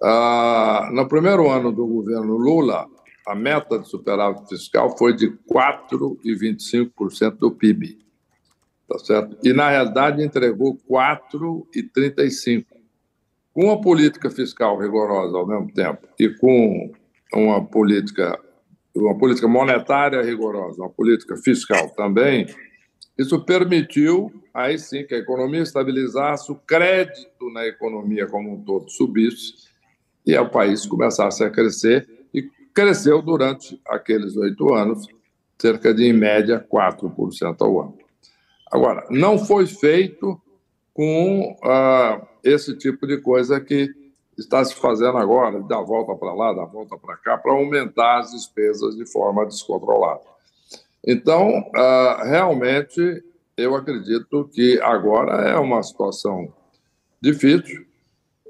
[0.02, 2.86] Ah, no primeiro ano do governo Lula,
[3.26, 8.03] a meta de superávit fiscal foi de 4,25% do PIB
[8.88, 9.36] tá certo?
[9.42, 12.64] E, na realidade, entregou 4,35.
[13.52, 16.92] Com uma política fiscal rigorosa ao mesmo tempo e com
[17.32, 18.38] uma política,
[18.94, 22.46] uma política monetária rigorosa, uma política fiscal também,
[23.16, 28.90] isso permitiu, aí sim, que a economia estabilizasse, o crédito na economia como um todo
[28.90, 29.54] subisse
[30.26, 32.42] e o país começasse a crescer e
[32.74, 35.06] cresceu durante aqueles oito anos,
[35.60, 38.03] cerca de, em média, 4% ao ano.
[38.74, 40.36] Agora, não foi feito
[40.92, 43.88] com ah, esse tipo de coisa que
[44.36, 48.32] está se fazendo agora, dar volta para lá, dar volta para cá, para aumentar as
[48.32, 50.22] despesas de forma descontrolada.
[51.06, 53.22] Então, ah, realmente,
[53.56, 56.52] eu acredito que agora é uma situação
[57.20, 57.86] difícil,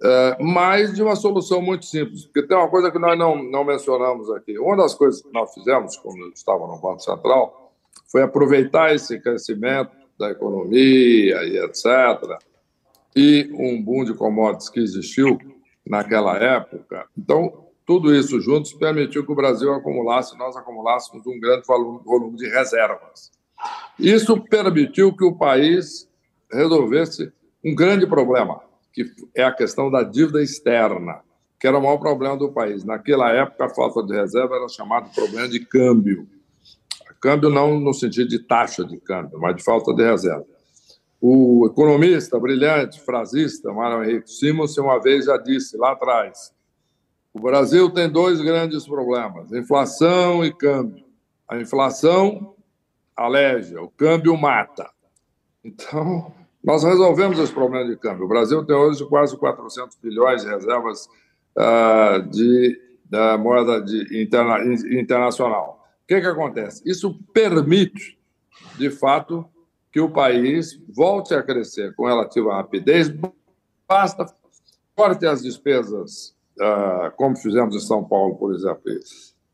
[0.02, 2.24] é, mas de uma solução muito simples.
[2.24, 4.58] Porque tem uma coisa que nós não, não mencionamos aqui.
[4.58, 7.74] Uma das coisas que nós fizemos, quando estava no Banco Central,
[8.10, 12.38] foi aproveitar esse crescimento da economia e etc.,
[13.16, 15.38] e um boom de commodities que existiu
[15.86, 17.06] naquela época.
[17.16, 22.48] Então, tudo isso juntos permitiu que o Brasil acumulasse, nós acumulássemos um grande volume de
[22.48, 23.30] reservas.
[23.98, 26.08] Isso permitiu que o país
[26.50, 27.32] resolvesse
[27.64, 28.60] um grande problema,
[28.92, 31.20] que é a questão da dívida externa,
[31.60, 32.84] que era o maior problema do país.
[32.84, 36.26] Naquela época, a falta de reserva era chamado problema de câmbio.
[37.24, 40.44] Câmbio não no sentido de taxa de câmbio, mas de falta de reserva.
[41.18, 46.52] O economista brilhante, frasista, Mário Henrique Simons, uma vez já disse lá atrás
[47.32, 51.02] O Brasil tem dois grandes problemas: inflação e câmbio.
[51.48, 52.54] A inflação
[53.16, 54.90] aleja, o câmbio mata.
[55.64, 56.30] Então,
[56.62, 58.26] nós resolvemos esse problema de câmbio.
[58.26, 61.08] O Brasil tem hoje quase 400 bilhões de reservas
[61.56, 64.62] uh, de, da moeda de interna,
[64.94, 65.73] internacional.
[66.04, 66.82] O que, que acontece?
[66.84, 68.18] Isso permite,
[68.76, 69.48] de fato,
[69.90, 73.10] que o país volte a crescer com relativa rapidez.
[73.88, 74.26] Basta
[74.94, 78.82] corte as despesas, uh, como fizemos em São Paulo, por exemplo.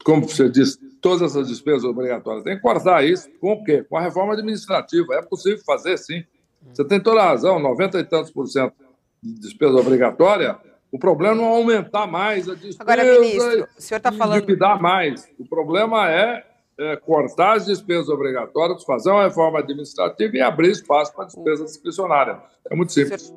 [0.05, 2.43] Como você disse, todas essas despesas obrigatórias.
[2.43, 3.85] Tem que cortar isso com o quê?
[3.85, 5.15] Com a reforma administrativa.
[5.15, 6.25] É possível fazer, sim.
[6.73, 8.75] Você tem toda a razão, 90 e tantos por cento
[9.23, 10.59] de despesa obrigatória,
[10.93, 14.41] o problema não é aumentar mais a despesa Agora, ministro, o senhor está falando...
[14.41, 15.29] liquidar mais.
[15.39, 16.45] O problema é,
[16.79, 22.39] é, cortar as despesas obrigatórias, fazer uma reforma administrativa e abrir espaço para despesa discricionária.
[22.69, 23.33] É muito simples.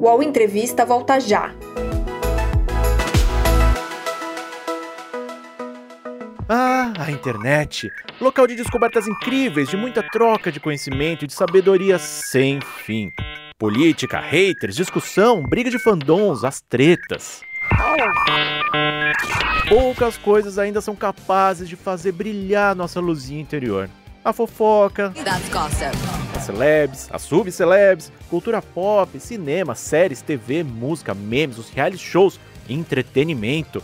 [0.00, 1.54] O UOL Entrevista volta já.
[6.48, 7.90] Ah, a internet!
[8.20, 13.12] Local de descobertas incríveis, de muita troca de conhecimento e de sabedoria sem fim.
[13.58, 17.40] Política, haters, discussão, briga de fandons, as tretas.
[19.66, 23.88] Poucas coisas ainda são capazes de fazer brilhar nossa luzinha interior.
[24.22, 25.14] A fofoca,
[26.36, 32.38] as celebs, as subcelebs, cultura pop, cinema, séries, TV, música, memes, os reality shows,
[32.68, 33.82] entretenimento.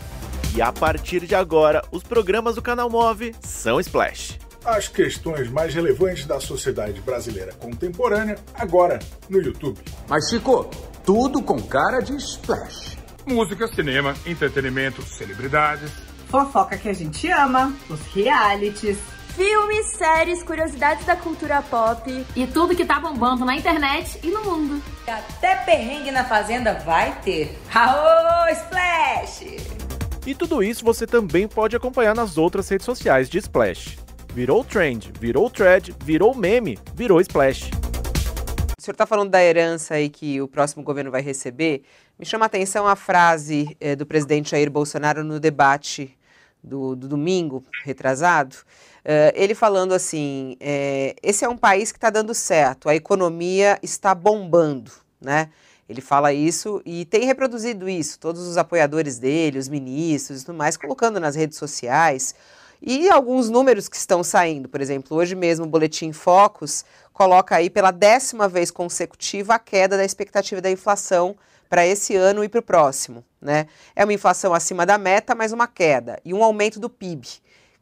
[0.55, 4.39] E a partir de agora, os programas do canal Move são Splash.
[4.65, 9.81] As questões mais relevantes da sociedade brasileira contemporânea, agora no YouTube.
[10.09, 10.71] Mas ficou
[11.05, 12.97] tudo com cara de Splash.
[13.27, 15.91] Música, cinema, entretenimento, celebridades.
[16.29, 18.99] Fofoca que a gente ama, os realities.
[19.35, 22.27] Filmes, séries, curiosidades da cultura pop.
[22.37, 24.81] E tudo que tá bombando na internet e no mundo.
[25.09, 27.59] Até perrengue na fazenda vai ter.
[27.75, 29.57] Aô, Splash!
[30.25, 34.02] E tudo isso você também pode acompanhar nas outras redes sociais de Splash.
[34.35, 37.71] Virou trend, virou thread, virou meme, virou Splash.
[38.79, 41.83] O senhor está falando da herança aí que o próximo governo vai receber.
[42.19, 46.17] Me chama a atenção a frase eh, do presidente Jair Bolsonaro no debate
[46.65, 48.57] do, do domingo retrasado.
[49.05, 53.79] Uh, ele falando assim: é, esse é um país que está dando certo, a economia
[53.83, 55.51] está bombando, né?
[55.87, 60.57] Ele fala isso e tem reproduzido isso, todos os apoiadores dele, os ministros e tudo
[60.57, 62.35] mais, colocando nas redes sociais.
[62.85, 67.71] E alguns números que estão saindo, por exemplo, hoje mesmo o Boletim Focus coloca aí
[67.71, 71.37] pela décima vez consecutiva a queda da expectativa da inflação
[71.69, 73.25] para esse ano e para o próximo.
[73.41, 73.69] Né?
[73.95, 77.29] É uma inflação acima da meta, mas uma queda e um aumento do PIB.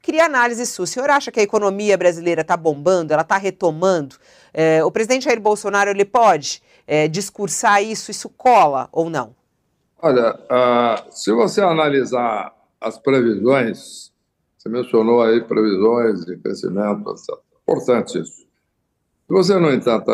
[0.03, 0.85] Queria análise sua.
[0.85, 4.17] O senhor acha que a economia brasileira está bombando, ela está retomando?
[4.53, 9.35] É, o presidente Jair Bolsonaro ele pode é, discursar isso, isso cola ou não?
[10.03, 14.10] Olha, uh, se você analisar as previsões,
[14.61, 17.35] você mencionou aí previsões de crescimento, etc.
[17.62, 18.40] Importante isso.
[18.40, 18.46] Se
[19.29, 20.11] você, no entanto,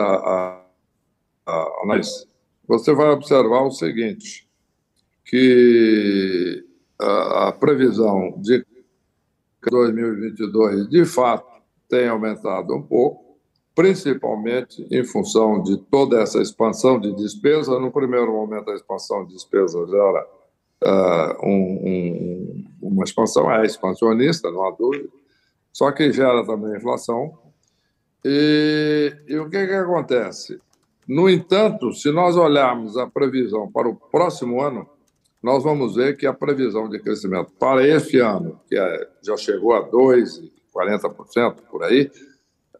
[1.82, 2.28] analisa,
[2.68, 4.48] você vai observar o seguinte,
[5.24, 6.64] que
[7.00, 8.64] a, a previsão de
[9.68, 13.36] 2022, de fato, tem aumentado um pouco,
[13.74, 17.80] principalmente em função de toda essa expansão de despesa.
[17.80, 20.35] No primeiro momento, a expansão de despesa já era
[20.84, 25.08] uh, um, um, uma expansão, é expansionista, não há dúvida,
[25.72, 27.38] só que gera também inflação.
[28.24, 30.60] E, e o que, que acontece?
[31.06, 34.88] No entanto, se nós olharmos a previsão para o próximo ano,
[35.42, 39.74] nós vamos ver que a previsão de crescimento para este ano, que é, já chegou
[39.74, 42.10] a 2,40% por aí,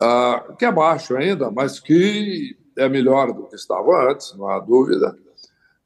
[0.02, 4.58] uh, que é baixo ainda, mas que é melhor do que estava antes, não há
[4.58, 5.16] dúvida.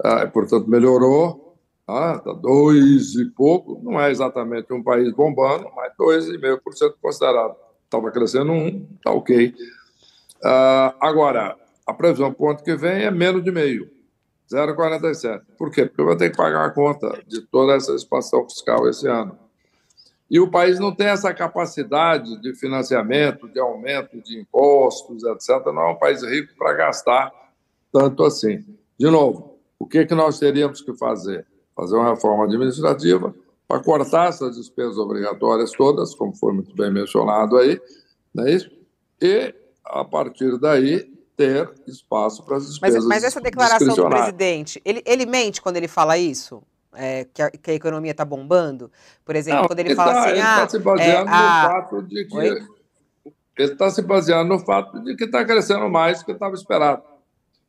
[0.03, 1.50] Uh, portanto, melhorou,
[2.17, 7.57] está uh, dois e pouco, não é exatamente um país bombando, mas 2,5% considerado.
[7.85, 9.49] Estava crescendo um, está ok.
[9.49, 13.91] Uh, agora, a previsão para o ano que vem é menos de meio,
[14.51, 15.43] 0,47.
[15.59, 15.87] Por quê?
[15.87, 19.39] Porque vai ter que pagar a conta de toda essa expansão fiscal esse ano.
[20.31, 25.67] E o país não tem essa capacidade de financiamento, de aumento de impostos, etc.
[25.67, 27.33] Não é um país rico para gastar
[27.93, 28.65] tanto assim.
[28.97, 31.47] De novo, o que, que nós teríamos que fazer?
[31.81, 33.35] Fazer uma reforma administrativa
[33.67, 37.81] para cortar essas despesas obrigatórias todas, como foi muito bem mencionado aí,
[38.35, 38.71] não é isso?
[39.23, 39.55] E,
[39.85, 45.03] a partir daí, ter espaço para as despesas Mas, mas essa declaração do presidente, ele,
[45.07, 46.63] ele mente quando ele fala isso?
[46.95, 48.91] é, que, a, que, a, economia está bombando?
[49.25, 50.31] Por exemplo, Não, quando ele, ele fala tá, assim.
[50.31, 51.63] Ele está ah, se baseando é, no a...
[51.63, 52.37] fato de que.
[52.37, 52.67] Oi?
[53.59, 57.03] Ele está se baseando no fato de que está crescendo mais do que estava esperado.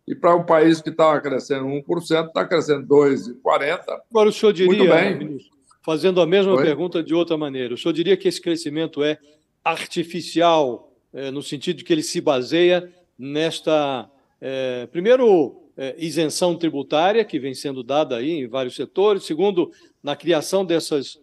[0.08, 3.80] E para um país que estava crescendo 1%, está crescendo 2,40%.
[4.10, 5.52] Agora, o senhor diria, ministro,
[5.84, 6.64] fazendo a mesma Oi?
[6.64, 9.18] pergunta de outra maneira, o senhor diria que esse crescimento é
[9.64, 17.24] artificial, é, no sentido de que ele se baseia nesta, é, primeiro, é, isenção tributária
[17.24, 19.72] que vem sendo dada aí em vários setores, segundo,
[20.04, 21.20] na criação dessas,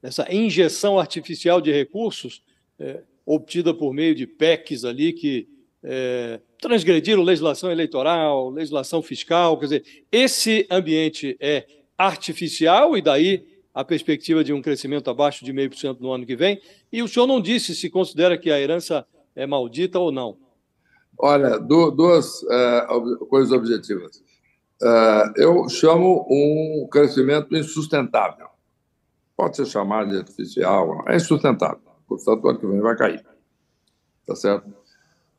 [0.00, 2.42] dessa injeção artificial de recursos
[3.28, 5.48] obtida por meio de PECs ali que
[5.82, 11.66] é, transgrediram legislação eleitoral, legislação fiscal, quer dizer, esse ambiente é
[11.96, 16.26] artificial e daí a perspectiva de um crescimento abaixo de meio por cento no ano
[16.26, 16.60] que vem.
[16.92, 19.06] E o senhor não disse se considera que a herança
[19.36, 20.36] é maldita ou não.
[21.16, 24.22] Olha, duas uh, coisas objetivas.
[24.80, 28.48] Uh, eu chamo um crescimento insustentável.
[29.36, 31.80] Pode ser chamado de artificial, é insustentável.
[32.08, 33.24] Portanto, o ano que vem vai cair.
[34.26, 34.72] Tá certo?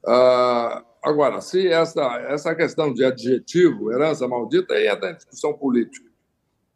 [0.05, 6.09] Uh, agora, se essa, essa questão de adjetivo, herança maldita, aí entra discussão política.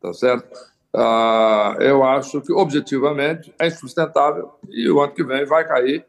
[0.01, 0.53] Tá certo?
[0.93, 6.05] Uh, eu acho que, objetivamente, é insustentável e o ano que vem vai cair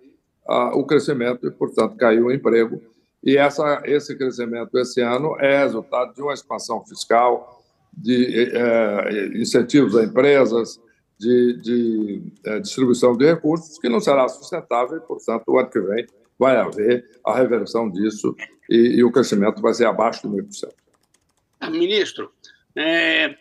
[0.49, 2.81] uh, o crescimento e, portanto, caiu o emprego.
[3.23, 7.63] E essa, esse crescimento esse ano é resultado de uma expansão fiscal,
[7.97, 10.81] de eh, incentivos a empresas,
[11.19, 15.81] de, de eh, distribuição de recursos, que não será sustentável e, portanto, o ano que
[15.81, 16.07] vem
[16.39, 18.35] vai haver a reversão disso
[18.69, 20.69] e, e o crescimento vai ser abaixo de 1%.
[21.61, 22.33] Ah, ministro,
[22.77, 23.37] é,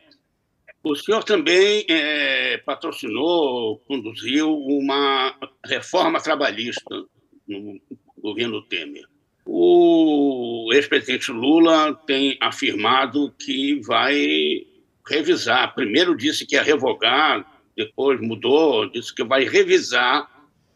[0.83, 5.35] o senhor também é, patrocinou, conduziu uma
[5.65, 7.05] reforma trabalhista
[7.47, 7.79] no
[8.17, 9.05] governo Temer.
[9.45, 14.65] O ex-presidente Lula tem afirmado que vai
[15.05, 15.73] revisar.
[15.75, 20.29] Primeiro disse que ia revogar, depois mudou, disse que vai revisar,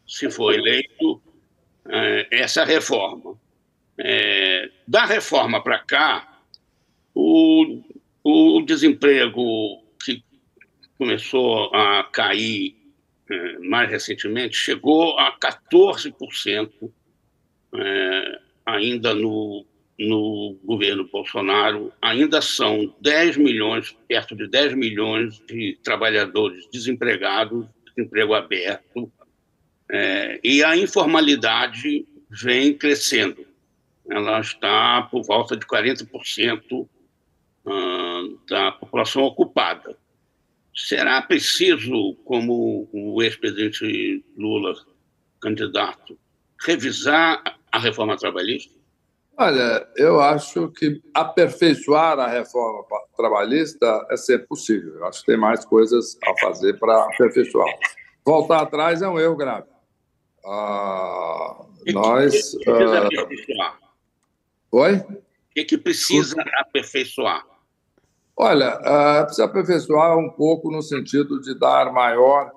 [0.06, 1.22] se for eleito,
[1.90, 3.36] é, essa reforma.
[4.00, 6.42] É, da reforma para cá,
[7.14, 7.82] o,
[8.24, 10.24] o desemprego que
[10.98, 12.76] começou a cair
[13.30, 16.92] é, mais recentemente chegou a 14%,
[17.74, 19.66] é, ainda no,
[20.00, 27.66] no governo Bolsonaro, ainda são 10 milhões, perto de 10 milhões de trabalhadores desempregados,
[27.96, 29.12] desemprego aberto,
[29.92, 33.46] é, e a informalidade vem crescendo.
[34.10, 36.88] Ela está por volta de 40%
[37.66, 39.98] ah, da população ocupada.
[40.76, 44.76] Será preciso, como o ex-presidente Lula,
[45.42, 46.18] candidato,
[46.62, 48.78] revisar a reforma trabalhista?
[49.40, 52.84] Olha, eu acho que aperfeiçoar a reforma
[53.16, 54.96] trabalhista é sempre possível.
[54.96, 57.72] Eu acho que tem mais coisas a fazer para aperfeiçoar.
[58.26, 59.68] Voltar atrás é um erro grave.
[60.48, 62.34] Ah, nós.
[62.34, 63.80] Que precisa ah, aperfeiçoar?
[64.72, 64.94] Oi?
[64.96, 65.24] O
[65.54, 67.46] que, que precisa aperfeiçoar?
[68.36, 72.52] Olha, uh, precisa aperfeiçoar um pouco no sentido de dar maior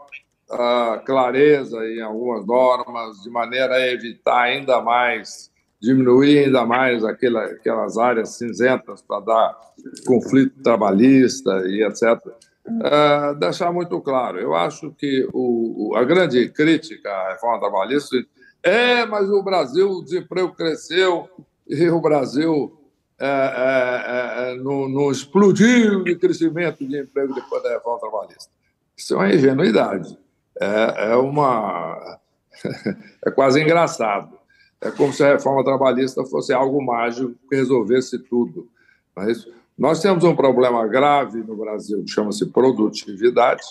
[0.50, 7.44] uh, clareza em algumas normas, de maneira a evitar ainda mais, diminuir ainda mais aquela,
[7.46, 9.58] aquelas áreas cinzentas para dar
[10.06, 12.18] conflito trabalhista e etc.
[12.66, 18.16] Uh, deixar muito claro, eu acho que o, o, a grande crítica à reforma trabalhista
[18.62, 21.28] é, mas o Brasil, o desemprego cresceu
[21.66, 22.78] e o Brasil
[23.18, 28.50] é, é, é, não, não, explodiu de crescimento de emprego depois da reforma trabalhista.
[28.96, 30.18] Isso é uma ingenuidade.
[30.60, 32.18] É, é uma.
[33.24, 34.38] é quase engraçado.
[34.80, 38.68] É como se a reforma trabalhista fosse algo mágico que resolvesse tudo.
[39.14, 39.46] Mas
[39.80, 43.62] nós temos um problema grave no Brasil que chama-se produtividade,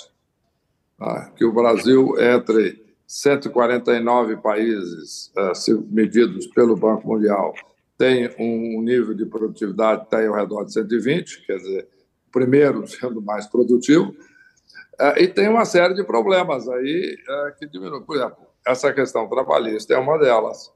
[0.97, 1.31] tá?
[1.35, 7.53] que o Brasil, entre 149 países uh, medidos pelo Banco Mundial,
[7.95, 11.87] tem um nível de produtividade que está ao redor de 120, quer dizer,
[12.31, 18.01] primeiro sendo mais produtivo, uh, e tem uma série de problemas aí uh, que diminuem.
[18.01, 20.71] Por exemplo, essa questão trabalhista é uma delas.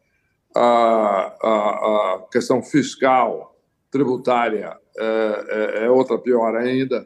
[0.55, 3.53] A, a, a questão fiscal,
[3.93, 7.05] tributária, é, é, é outra pior ainda,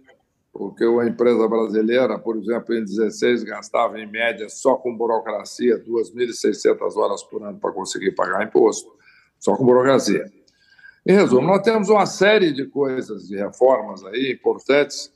[0.53, 6.95] porque uma empresa brasileira, por exemplo, em 16 gastava em média só com burocracia 2.600
[6.95, 8.89] horas por ano para conseguir pagar imposto,
[9.37, 10.31] só com burocracia.
[11.05, 15.11] Em resumo, nós temos uma série de coisas, de reformas aí importantes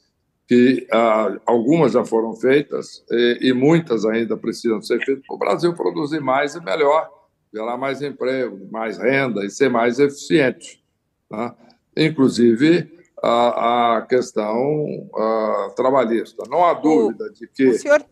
[0.48, 5.40] que ah, algumas já foram feitas e, e, muitas ainda precisam ser feitas para o
[5.40, 7.10] Brasil produzir mais e melhor,
[7.54, 10.81] gerar mais emprego, mais renda e ser mais eficiente.
[11.32, 11.56] Tá?
[11.96, 12.92] inclusive
[13.24, 16.44] a, a questão a, trabalhista.
[16.50, 17.70] Não há dúvida o, de que.
[17.70, 18.04] O senhor.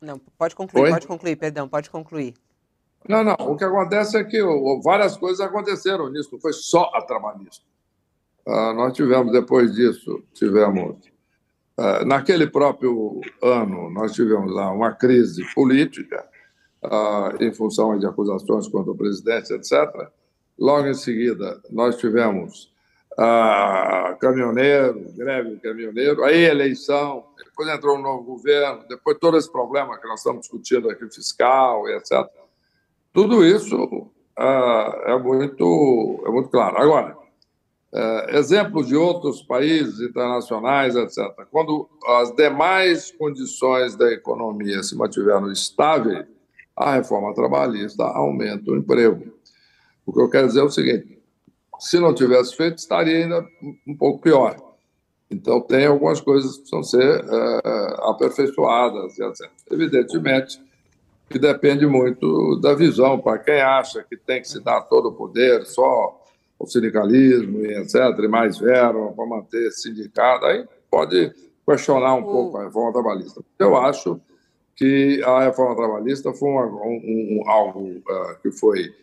[0.00, 0.90] Não, pode concluir, Oi?
[0.90, 2.34] pode concluir, perdão, pode concluir.
[3.08, 3.34] Não, não.
[3.38, 4.40] O que acontece é que
[4.82, 7.64] várias coisas aconteceram nisso, não foi só a trabalhista.
[8.44, 10.96] Uh, nós tivemos, depois disso, tivemos.
[11.78, 16.28] Uh, naquele próprio ano, nós tivemos lá uma crise política,
[16.84, 20.10] uh, em função de acusações contra o presidente, etc.
[20.58, 22.72] Logo em seguida, nós tivemos
[24.20, 30.06] caminhoneiro, greve caminhoneiro, aí eleição, depois entrou um novo governo, depois todo esse problema que
[30.06, 32.26] nós estamos discutindo aqui, fiscal e etc.
[33.12, 36.78] Tudo isso é, muito, é muito claro.
[36.78, 37.16] Agora,
[37.94, 41.18] é, exemplos de outros países internacionais, etc.
[41.50, 46.26] Quando as demais condições da economia se mantiveram estáveis,
[46.74, 49.31] a reforma trabalhista aumenta o emprego.
[50.06, 51.18] O que eu quero dizer é o seguinte:
[51.78, 53.46] se não tivesse feito, estaria ainda
[53.86, 54.56] um pouco pior.
[55.30, 57.60] Então, tem algumas coisas que precisam ser é,
[58.02, 59.50] aperfeiçoadas, etc.
[59.70, 60.60] Evidentemente,
[61.30, 63.18] que depende muito da visão.
[63.18, 66.20] Para quem acha que tem que se dar todo o poder só
[66.58, 71.32] o sindicalismo e etc., e mais verba para manter sindicato, aí pode
[71.66, 73.42] questionar um pouco a reforma trabalhista.
[73.58, 74.20] Eu acho
[74.76, 78.94] que a reforma trabalhista foi uma, um, um, algo uh, que foi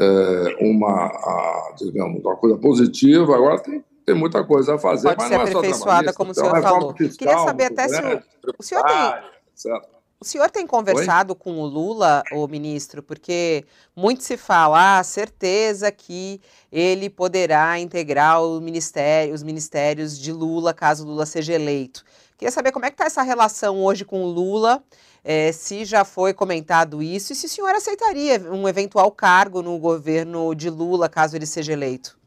[0.00, 3.36] uh, uma, uh, digamos, uma coisa positiva.
[3.36, 6.94] Agora tem, tem muita coisa a fazer, pode ser é aperfeiçoada, como o senhor falou.
[6.96, 8.22] Fiscal, Queria saber até se o,
[8.58, 9.14] o senhor tem...
[9.52, 10.00] Etc.
[10.22, 11.38] O senhor tem conversado Oi?
[11.38, 13.64] com o Lula, o ministro, porque
[13.96, 21.06] muito se fala, ah, certeza que ele poderá integrar ministério, os ministérios de Lula caso
[21.06, 22.04] Lula seja eleito.
[22.40, 24.82] Queria saber como é que está essa relação hoje com Lula,
[25.22, 29.78] é, se já foi comentado isso e se o senhor aceitaria um eventual cargo no
[29.78, 32.18] governo de Lula caso ele seja eleito.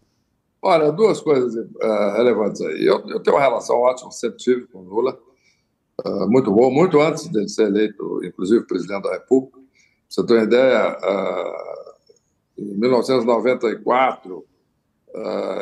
[0.62, 2.86] Olha, duas coisas uh, relevantes aí.
[2.86, 5.18] Eu, eu tenho uma relação ótima, sempre tive com Lula.
[6.06, 9.60] Ah, muito bom, muito antes de ser eleito, inclusive, presidente da República.
[10.08, 14.53] Você ter uma ideia, uh, em 1994, uh, ah,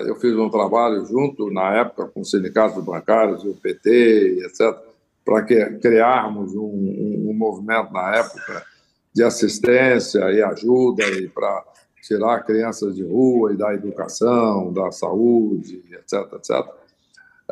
[0.05, 4.75] eu fiz um trabalho junto, na época, com os sindicatos bancários, o PT, etc.,
[5.23, 8.65] para criarmos um, um, um, movimento, na época,
[9.13, 11.63] de assistência e ajuda e para
[12.01, 16.81] tirar crianças de rua e da educação, da saúde, etc., etc.,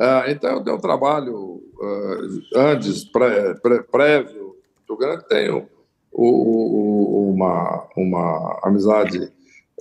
[0.01, 1.61] ah, então, eu tenho um trabalho
[2.55, 5.67] ah, antes, pré, pré, prévio, muito grande, tenho
[6.13, 9.29] uma, uma amizade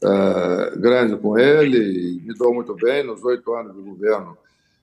[0.04, 4.36] ah, grande com ele, me dou muito bem nos oito anos de governo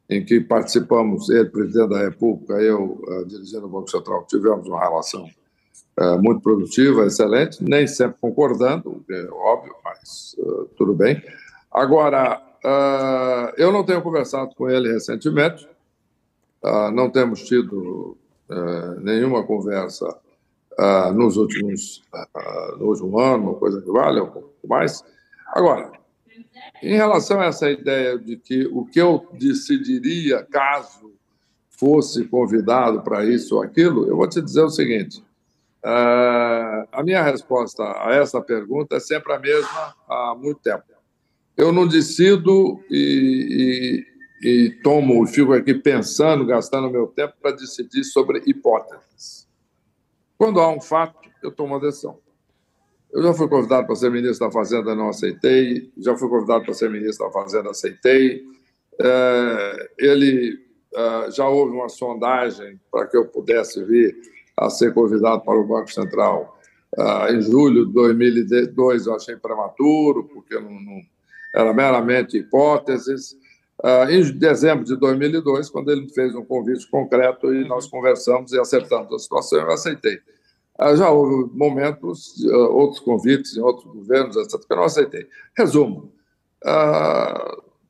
[0.10, 5.28] em que participamos, ele, presidente da República, eu, dirigindo o Banco Central, tivemos uma relação
[6.20, 10.36] muito produtiva, excelente, nem sempre concordando, é óbvio, mas
[10.78, 11.24] tudo bem.
[11.72, 12.40] Agora,
[13.58, 15.68] eu não tenho conversado com ele recentemente,
[16.94, 18.16] não temos tido
[19.02, 20.16] nenhuma conversa
[21.14, 22.04] nos últimos
[22.78, 25.04] no último ano, coisa que vale, um pouco mais.
[25.48, 25.92] Agora,
[26.82, 31.14] em relação a essa ideia de que o que eu decidiria caso
[31.70, 35.24] fosse convidado para isso ou aquilo, eu vou te dizer o seguinte:
[35.84, 40.96] a minha resposta a essa pergunta é sempre a mesma há muito tempo
[41.58, 44.04] eu não decido e,
[44.42, 49.45] e, e tomo, fico aqui pensando, gastando meu tempo para decidir sobre hipóteses.
[50.38, 52.20] Quando há um fato, eu tomo uma decisão.
[53.12, 55.90] Eu já fui convidado para ser ministro da Fazenda, não aceitei.
[55.98, 58.44] Já fui convidado para ser ministro da Fazenda, aceitei.
[59.00, 60.60] É, ele
[60.94, 64.16] é, já houve uma sondagem para que eu pudesse vir
[64.58, 66.60] a ser convidado para o Banco Central
[66.98, 69.08] é, em julho de 2002.
[69.08, 71.02] Eu achei prematuro, porque não, não
[71.54, 73.38] era meramente hipóteses.
[73.84, 78.60] Ah, em dezembro de 2002, quando ele fez um convite concreto e nós conversamos e
[78.60, 80.20] acertamos a situação, eu aceitei.
[80.78, 85.28] Ah, já houve momentos, ah, outros convites em outros governos, etc., que eu não aceitei.
[85.58, 86.12] Resumo,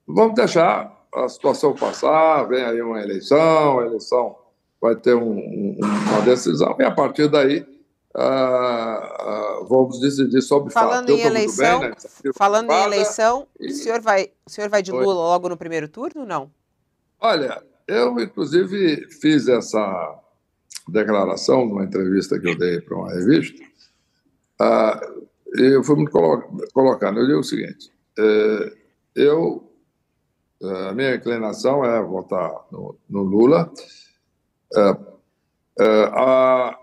[0.08, 4.36] vamos deixar a situação passar, vem aí uma eleição, a eleição
[4.82, 7.66] vai ter um, um, uma decisão, e a partir daí
[8.16, 11.20] Uh, uh, vamos decidir sobre falando fato.
[11.20, 11.96] em eleição, bem, né?
[12.34, 13.68] falando em eleição, e...
[13.68, 15.14] o senhor vai, o senhor vai de Lula Oi.
[15.14, 16.50] logo no primeiro turno, não?
[17.20, 20.18] Olha, eu inclusive fiz essa
[20.88, 23.62] declaração numa entrevista que eu dei para uma revista.
[24.62, 25.26] Uh,
[25.58, 26.08] eu fui me
[26.74, 27.20] colocando.
[27.20, 28.74] Eu digo o seguinte: eh,
[29.16, 29.72] eu
[30.64, 33.72] a minha inclinação é votar no, no Lula.
[34.76, 34.98] Eh,
[35.80, 36.80] eh, a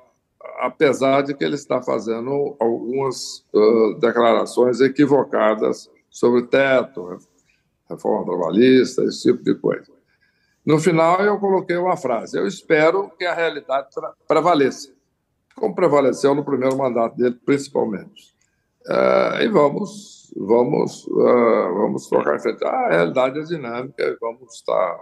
[0.61, 7.19] apesar de que ele está fazendo algumas uh, declarações equivocadas sobre teto,
[7.89, 9.91] reforma trabalhista, esse tipo de coisa.
[10.65, 13.89] No final, eu coloquei uma frase: Eu espero que a realidade
[14.29, 14.91] prevaleça,
[15.57, 18.33] como prevaleceu no primeiro mandato dele, principalmente.
[18.87, 22.65] uh, e vamos, vamos, uh, vamos trocar em frente.
[22.65, 24.99] A realidade é dinâmica, vamos estar,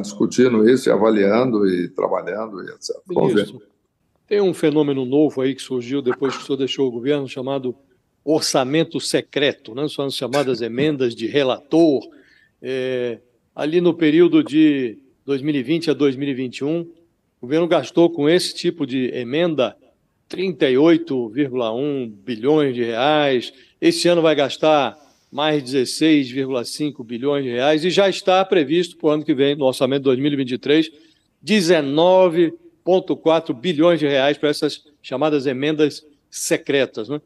[0.00, 2.96] discutindo isso, e avaliando e trabalhando e etc.
[3.32, 3.73] Ver.
[4.26, 7.76] Tem um fenômeno novo aí que surgiu depois que o senhor deixou o governo, chamado
[8.24, 9.86] orçamento secreto, né?
[9.88, 12.02] são as chamadas emendas de relator.
[12.62, 13.18] É,
[13.54, 14.96] ali no período de
[15.26, 16.90] 2020 a 2021, o
[17.42, 19.76] governo gastou com esse tipo de emenda
[20.30, 23.52] 38,1 bilhões de reais.
[23.78, 24.96] Esse ano vai gastar
[25.30, 29.66] mais 16,5 bilhões de reais e já está previsto para o ano que vem, no
[29.66, 30.90] orçamento de 2023,
[32.84, 37.08] 19,4 bilhões de reais para essas chamadas emendas secretas.
[37.08, 37.20] Né?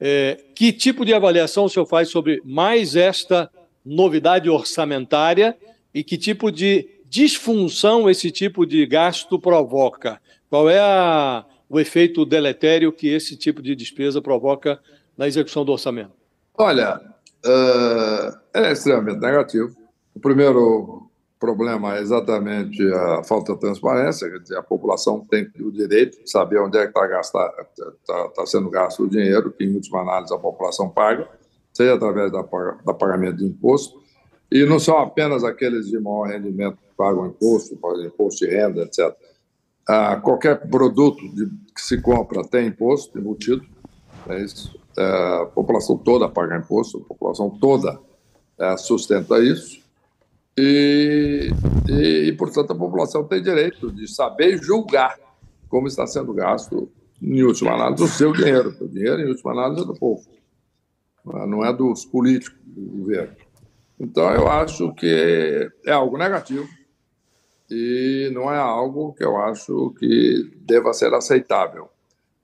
[0.00, 3.50] É, que tipo de avaliação o senhor faz sobre mais esta
[3.84, 5.56] novidade orçamentária
[5.94, 10.20] e que tipo de disfunção esse tipo de gasto provoca?
[10.50, 14.80] Qual é a, o efeito deletério que esse tipo de despesa provoca
[15.16, 16.12] na execução do orçamento?
[16.54, 17.00] Olha,
[17.44, 19.74] uh, é extremamente negativo.
[20.14, 25.70] O primeiro problema é exatamente a falta de transparência, quer dizer, a população tem o
[25.70, 27.48] direito de saber onde é que está
[28.06, 31.28] tá, tá sendo gasto o dinheiro, que em última análise a população paga,
[31.72, 32.42] seja através da,
[32.84, 34.00] da pagamento de imposto,
[34.50, 38.82] e não são apenas aqueles de maior rendimento que pagam imposto, pagam imposto de renda,
[38.82, 39.14] etc.
[39.88, 43.64] Ah, qualquer produto de, que se compra tem imposto embutido,
[44.28, 44.78] é isso.
[44.98, 48.00] É, a população toda paga imposto, a população toda
[48.58, 49.85] é, sustenta isso.
[50.58, 51.50] E,
[51.88, 55.18] e, e, portanto, a população tem direito de saber julgar
[55.68, 56.90] como está sendo gasto,
[57.20, 58.74] em última análise, o seu dinheiro.
[58.80, 60.22] O dinheiro, em última análise, é do povo,
[61.24, 63.36] não é dos políticos do governo.
[63.98, 66.68] Então, eu acho que é algo negativo
[67.70, 71.88] e não é algo que eu acho que deva ser aceitável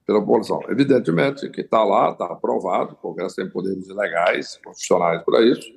[0.05, 0.61] pela população.
[0.67, 5.71] Evidentemente que está lá, está aprovado, o Congresso tem poderes legais, constitucionais para isso.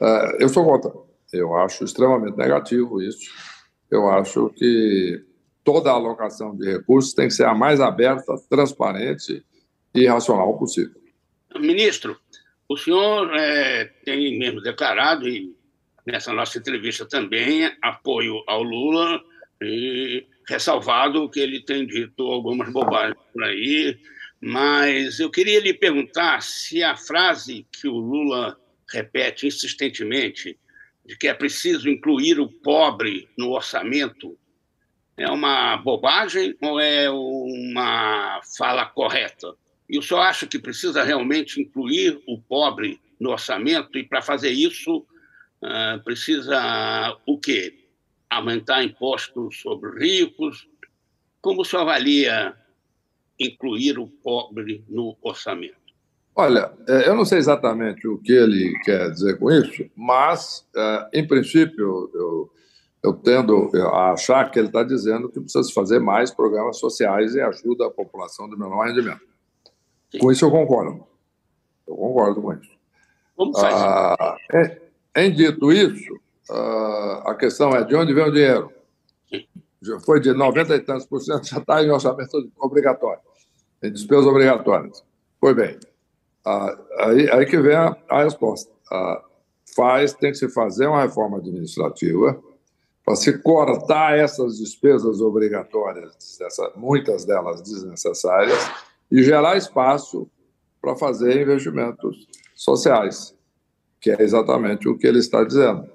[0.00, 0.92] É, eu sou contra.
[1.32, 3.30] Eu acho extremamente negativo isso.
[3.90, 5.24] Eu acho que
[5.64, 9.44] toda a alocação de recursos tem que ser a mais aberta, transparente
[9.94, 11.00] e racional possível.
[11.58, 12.18] Ministro,
[12.68, 15.54] o senhor é, tem mesmo declarado, e
[16.06, 19.20] nessa nossa entrevista também, apoio ao Lula,
[19.60, 23.98] e ressalvado que ele tem dito algumas bobagens por aí,
[24.40, 28.58] mas eu queria lhe perguntar se a frase que o Lula
[28.90, 30.58] repete insistentemente,
[31.04, 34.38] de que é preciso incluir o pobre no orçamento,
[35.16, 39.54] é uma bobagem ou é uma fala correta?
[39.88, 43.98] E o senhor acha que precisa realmente incluir o pobre no orçamento?
[43.98, 45.06] E para fazer isso,
[45.62, 47.78] uh, precisa o quê?
[48.30, 50.66] Aumentar impostos sobre ricos?
[51.40, 52.56] Como o senhor avalia
[53.38, 55.81] incluir o pobre no orçamento?
[56.34, 61.08] Olha, é, eu não sei exatamente o que ele quer dizer com isso, mas, é,
[61.12, 62.50] em princípio, eu,
[63.02, 67.34] eu tendo a achar que ele está dizendo que precisa se fazer mais programas sociais
[67.34, 69.20] e ajuda a população do menor rendimento.
[70.18, 71.04] Com isso eu concordo.
[71.86, 72.70] Eu concordo com isso.
[73.36, 73.74] Como faz?
[73.74, 74.36] Ah,
[75.16, 76.18] em, em, dito isso,
[76.50, 78.72] ah, a questão é de onde vem o dinheiro?
[79.82, 83.20] Já foi de 90 e tantos por cento, já está em orçamento obrigatório,
[83.82, 85.04] em despesas obrigatórias.
[85.40, 85.76] Pois bem,
[86.44, 88.72] ah, aí, aí que vem a, a resposta.
[88.90, 89.22] Ah,
[89.74, 92.40] faz, tem que se fazer uma reforma administrativa
[93.04, 96.14] para se cortar essas despesas obrigatórias,
[96.76, 98.70] muitas delas desnecessárias,
[99.10, 100.30] e gerar espaço
[100.80, 103.36] para fazer investimentos sociais,
[104.00, 105.88] que é exatamente o que ele está dizendo.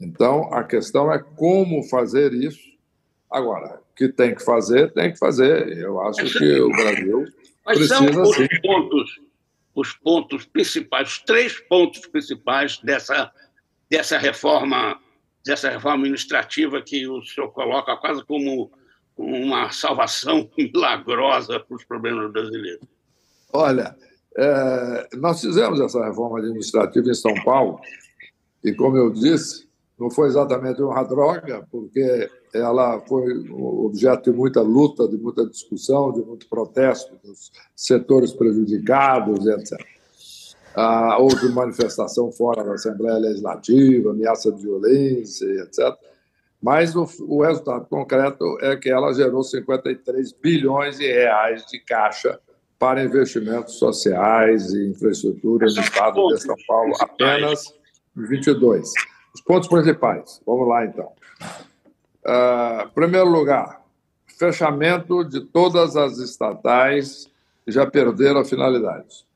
[0.00, 2.68] Então, a questão é como fazer isso.
[3.30, 5.76] Agora, que tem que fazer, tem que fazer.
[5.76, 7.24] Eu acho que o Brasil
[7.64, 8.46] precisa são os sim.
[8.62, 9.20] pontos,
[9.78, 13.30] os pontos principais, os três pontos principais dessa,
[13.88, 15.00] dessa reforma,
[15.44, 18.72] dessa reforma administrativa que o senhor coloca quase como
[19.16, 22.86] uma salvação milagrosa para os problemas brasileiros?
[23.52, 23.96] Olha,
[24.36, 27.80] é, nós fizemos essa reforma administrativa em São Paulo
[28.64, 34.60] e, como eu disse, não foi exatamente uma droga, porque ela foi objeto de muita
[34.60, 39.78] luta, de muita discussão, de muito protesto dos setores prejudicados, etc.
[40.74, 45.96] Ah, houve manifestação fora da Assembleia Legislativa, ameaça de violência, etc.
[46.62, 52.38] Mas o, o, resultado concreto é que ela gerou 53 bilhões de reais de caixa
[52.78, 57.72] para investimentos sociais e infraestrutura no estado de São Paulo, apenas
[58.16, 58.92] em 22.
[59.34, 61.12] Os pontos principais, vamos lá então.
[62.28, 63.80] Uh, primeiro lugar,
[64.38, 67.26] fechamento de todas as estatais
[67.66, 69.26] já perderam a finalidade.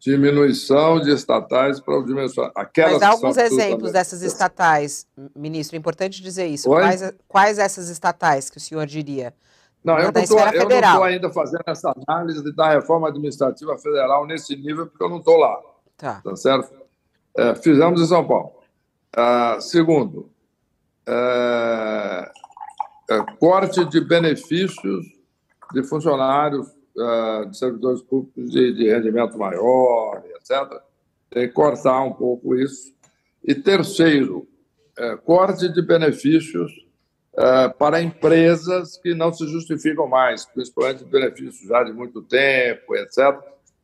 [0.00, 2.70] diminuição de estatais para o dimensionamento.
[2.76, 6.68] Mas dá alguns exemplos dessas estatais, ministro, é importante dizer isso.
[6.68, 9.32] Quais, quais essas estatais que o senhor diria?
[9.82, 15.02] Não, eu não estou ainda fazendo essa análise da reforma administrativa federal nesse nível, porque
[15.02, 15.58] eu não estou lá.
[15.96, 16.20] Tá.
[16.22, 16.70] tá certo?
[17.36, 18.52] É, fizemos em São Paulo.
[19.16, 20.33] Ah, segundo,
[21.06, 22.32] é,
[23.10, 25.06] é, corte de benefícios
[25.72, 30.80] de funcionários, é, de servidores públicos de, de rendimento maior, etc.
[31.30, 32.94] Tem que cortar um pouco isso.
[33.42, 34.46] E terceiro,
[34.96, 36.72] é, corte de benefícios
[37.36, 43.36] é, para empresas que não se justificam mais, principalmente benefícios já de muito tempo, etc.,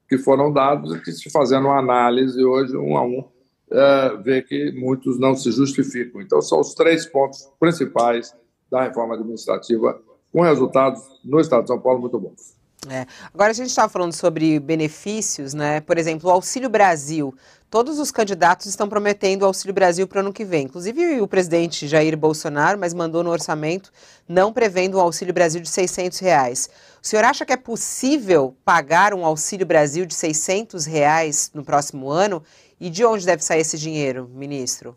[0.09, 3.29] que foram dados e que, se fazendo uma análise hoje, um a um,
[3.73, 6.21] é, vê que muitos não se justificam.
[6.21, 8.35] Então, são os três pontos principais
[8.71, 10.01] da reforma administrativa,
[10.33, 12.61] com resultados no Estado de São Paulo muito bons.
[12.89, 13.07] É.
[13.35, 15.81] Agora, a gente estava falando sobre benefícios, né?
[15.81, 17.35] Por exemplo, o Auxílio Brasil.
[17.68, 20.64] Todos os candidatos estão prometendo o Auxílio Brasil para o ano que vem.
[20.64, 23.93] Inclusive o presidente Jair Bolsonaro, mas mandou no orçamento
[24.27, 26.71] não prevendo um Auxílio Brasil de 600 reais.
[27.03, 32.11] O senhor acha que é possível pagar um Auxílio Brasil de 600 reais no próximo
[32.11, 32.43] ano?
[32.81, 34.97] E de onde deve sair esse dinheiro, ministro?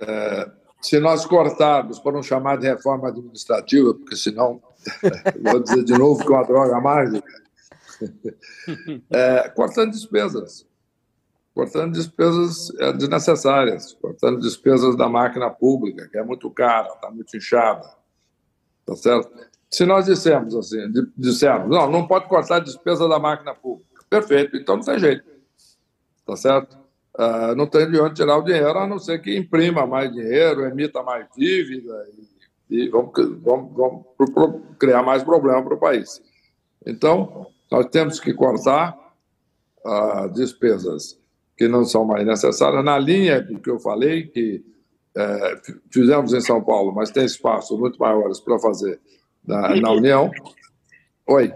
[0.00, 4.62] É, se nós cortarmos, por não chamar de reforma administrativa, porque senão
[5.42, 7.28] vou dizer de novo que é uma droga mágica,
[9.10, 10.66] é, cortando despesas.
[11.54, 17.36] Cortando despesas é, desnecessárias, cortando despesas da máquina pública, que é muito cara, está muito
[17.36, 17.84] inchada.
[18.86, 19.30] Tá certo?
[19.68, 20.78] Se nós dissermos assim,
[21.16, 24.02] dissermos, não, não pode cortar a despesa da máquina pública.
[24.08, 25.37] Perfeito, então não tem jeito.
[26.28, 26.76] Tá certo?
[27.18, 30.66] Uh, não tem de onde tirar o dinheiro, a não ser que imprima mais dinheiro,
[30.66, 32.06] emita mais dívida
[32.68, 33.12] e, e vamos,
[33.42, 36.22] vamos, vamos pro, pro, criar mais problema para o país.
[36.84, 38.94] Então, nós temos que cortar
[39.86, 41.18] uh, despesas
[41.56, 44.62] que não são mais necessárias, na linha do que eu falei, que
[45.16, 45.60] é,
[45.90, 49.00] fizemos em São Paulo, mas tem espaços muito maiores para fazer
[49.44, 50.30] na, na União.
[51.26, 51.52] Oi.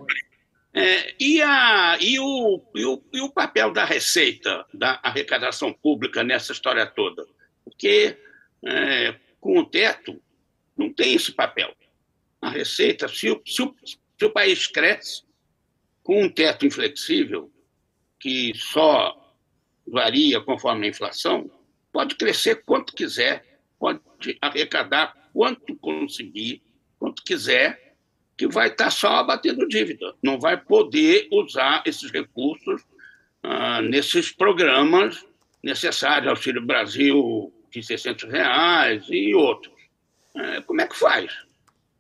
[0.75, 6.25] É, e, a, e, o, e, o, e o papel da Receita, da arrecadação pública
[6.25, 7.27] nessa história toda?
[7.65, 8.17] Porque
[8.65, 10.21] é, com o teto
[10.77, 11.75] não tem esse papel.
[12.41, 15.25] A Receita, se o, se o, se o país cresce
[16.03, 17.53] com um teto inflexível,
[18.19, 19.37] que só
[19.87, 21.51] varia conforme a inflação,
[21.93, 24.01] pode crescer quanto quiser, pode
[24.41, 26.63] arrecadar quanto conseguir,
[26.99, 27.92] quanto quiser,
[28.43, 32.83] que vai estar só abatendo dívida, não vai poder usar esses recursos
[33.41, 35.25] ah, nesses programas
[35.63, 39.73] necessários, Auxílio Brasil de 600 reais e outros.
[40.35, 41.31] É, como é que faz?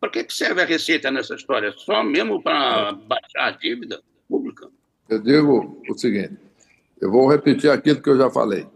[0.01, 1.72] Para que, serve a Receita nessa história?
[1.76, 4.68] Só mesmo para baixar a dívida pública?
[5.09, 6.36] Eu digo o seguinte,
[7.01, 8.66] eu vou repetir aquilo que eu já falei.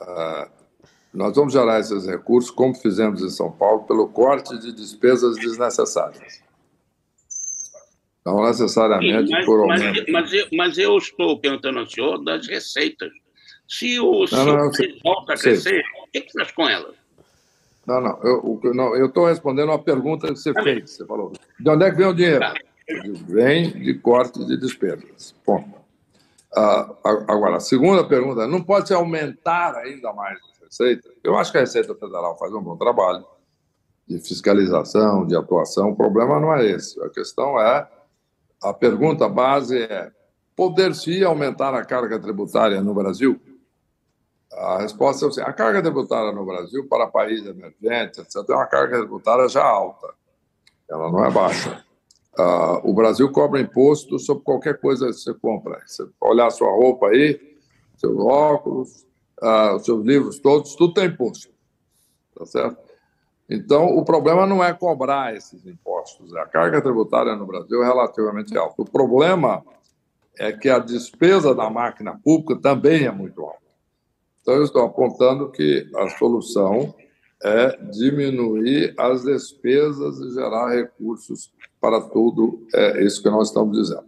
[0.00, 0.48] Ah,
[1.12, 6.42] nós vamos gerar esses recursos, como fizemos em São Paulo, pelo corte de despesas desnecessárias.
[8.24, 12.46] Não necessariamente Sim, mas, por mas, mas, eu, mas eu estou perguntando ao senhor das
[12.46, 13.12] receitas.
[13.68, 14.70] Se o não,
[15.02, 16.94] volta a crescer, o que, que faz com elas?
[17.86, 18.96] Não, não.
[18.96, 20.90] Eu estou respondendo uma pergunta que você tá fez.
[20.90, 21.32] Você falou.
[21.60, 22.40] De onde é que vem o dinheiro?
[22.40, 22.54] Tá.
[23.26, 25.34] Vem de corte de despesas.
[25.44, 25.84] Ponto.
[26.54, 31.08] Ah, agora, a segunda pergunta, não pode se aumentar ainda mais a receita?
[31.22, 33.24] Eu acho que a Receita Federal faz um bom trabalho
[34.06, 35.90] de fiscalização, de atuação.
[35.90, 37.02] O problema não é esse.
[37.02, 37.88] A questão é
[38.64, 40.10] a pergunta base é:
[40.56, 43.40] poder-se aumentar a carga tributária no Brasil?
[44.52, 48.66] A resposta é assim: a carga tributária no Brasil, para países emergentes, etc., é uma
[48.66, 50.14] carga tributária já alta.
[50.88, 51.84] Ela não é baixa.
[52.38, 55.80] Uh, o Brasil cobra imposto sobre qualquer coisa que você compra.
[55.86, 57.40] Você olhar sua roupa aí,
[57.96, 59.06] seus óculos,
[59.40, 61.52] uh, seus livros todos, tudo tem imposto.
[62.36, 62.83] Tá certo?
[63.48, 66.34] Então, o problema não é cobrar esses impostos.
[66.36, 68.82] A carga tributária no Brasil é relativamente alta.
[68.82, 69.62] O problema
[70.38, 73.58] é que a despesa da máquina pública também é muito alta.
[74.40, 76.94] Então, eu estou apontando que a solução
[77.42, 81.52] é diminuir as despesas e gerar recursos
[81.84, 84.06] para tudo é isso que nós estamos dizendo.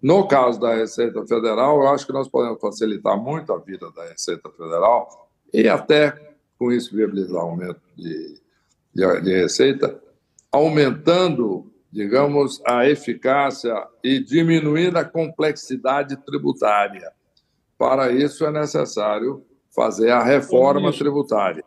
[0.00, 4.04] No caso da Receita Federal, eu acho que nós podemos facilitar muito a vida da
[4.08, 8.40] Receita Federal e até com isso viabilizar o aumento de
[8.94, 10.00] de, de receita,
[10.50, 17.10] aumentando, digamos, a eficácia e diminuindo a complexidade tributária.
[17.78, 21.64] Para isso é necessário fazer a reforma tributária.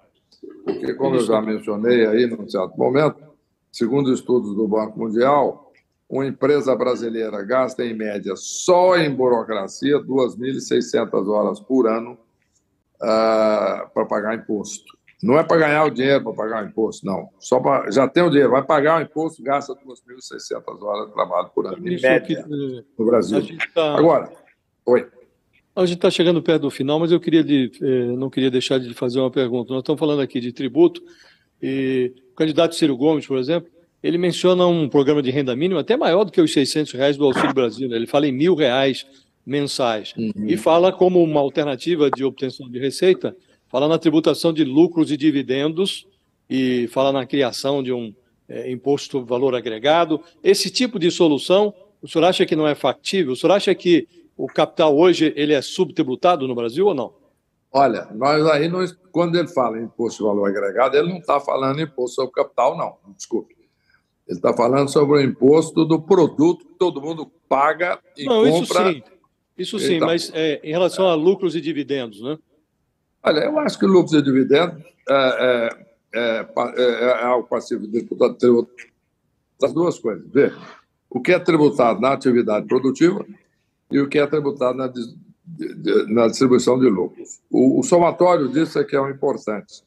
[0.63, 3.23] Porque, como eu já mencionei aí num certo momento,
[3.71, 5.65] segundo estudos do Banco Mundial,
[6.09, 12.17] uma empresa brasileira gasta, em média, só em burocracia, 2.600 horas por ano
[12.95, 14.95] uh, para pagar imposto.
[15.23, 17.29] Não é para ganhar o dinheiro para pagar o imposto, não.
[17.39, 21.49] Só pra, já tem o dinheiro, vai pagar o imposto, gasta 2.600 horas de trabalho
[21.53, 23.41] por ano, em média, no Brasil.
[23.73, 23.97] Tá...
[23.97, 24.31] Agora,
[24.85, 25.07] oi.
[25.75, 28.79] A gente está chegando perto do final, mas eu queria de, eh, não queria deixar
[28.79, 29.73] de fazer uma pergunta.
[29.73, 31.01] Nós estamos falando aqui de tributo
[31.61, 33.69] e o candidato Ciro Gomes, por exemplo,
[34.01, 37.25] ele menciona um programa de renda mínima até maior do que os 600 reais do
[37.25, 37.89] Auxílio Brasil.
[37.89, 37.95] Né?
[37.95, 39.05] Ele fala em mil reais
[39.45, 40.31] mensais uhum.
[40.47, 43.35] e fala como uma alternativa de obtenção de receita,
[43.67, 46.07] fala na tributação de lucros e dividendos
[46.49, 48.13] e fala na criação de um
[48.47, 50.21] é, imposto valor agregado.
[50.43, 53.33] Esse tipo de solução, o senhor acha que não é factível?
[53.33, 54.07] O senhor acha que
[54.37, 57.13] o capital hoje ele é subtributado no Brasil ou não?
[57.71, 61.39] Olha, nós aí, nós, quando ele fala em imposto de valor agregado, ele não está
[61.39, 62.95] falando imposto sobre capital, não.
[63.15, 63.55] Desculpe.
[64.27, 68.91] Ele está falando sobre o imposto do produto que todo mundo paga e não, compra.
[68.91, 69.03] Isso sim,
[69.57, 72.37] isso sim então, mas é, em relação a lucros e dividendos, né?
[73.25, 76.47] Olha, eu acho que lucros e dividendos é, é, é,
[76.77, 78.69] é, é algo passivo de tributado.
[79.63, 80.23] As duas coisas.
[80.31, 80.53] Vê,
[81.09, 83.25] o que é tributado na atividade produtiva
[83.89, 84.91] e o que é tributado na,
[86.07, 87.39] na distribuição de lucros.
[87.49, 89.83] O, o, somatório disso é que é o importante.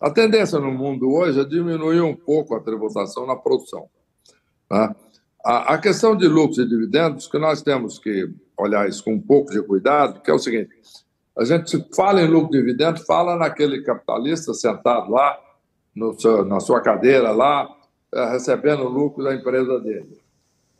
[0.00, 3.88] A tendência no mundo hoje é diminuir um pouco a tributação na produção.
[4.68, 4.94] Tá?
[5.44, 9.20] A, a questão de lucros e dividendos, que nós temos que olhar isso com um
[9.20, 10.70] pouco de cuidado, que é o seguinte:
[11.38, 15.38] a gente fala em lucro dividendo, fala naquele capitalista sentado lá,
[16.18, 17.68] seu, na sua cadeira lá,
[18.12, 20.18] é, recebendo o lucro da empresa dele.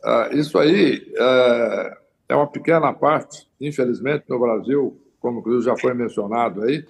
[0.03, 1.97] É, isso aí é,
[2.29, 6.85] é uma pequena parte, infelizmente, no Brasil, como já foi mencionado aí,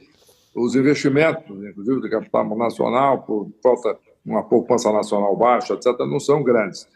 [0.55, 6.43] os investimentos, inclusive de capital nacional, por falta uma poupança nacional baixa, etc., não são
[6.43, 6.87] grandes.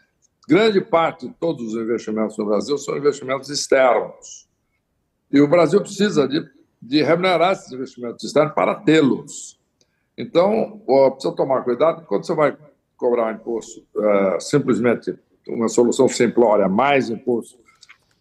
[0.48, 4.46] Grande parte de todos os investimentos no Brasil são investimentos externos.
[5.32, 6.44] E o Brasil precisa de,
[6.86, 9.58] de remunerar esses investimentos externos para tê-los.
[10.16, 10.82] Então,
[11.12, 12.56] precisa tomar cuidado quando você vai
[12.96, 15.14] cobrar imposto, é, simplesmente
[15.48, 17.58] uma solução simplória, mais imposto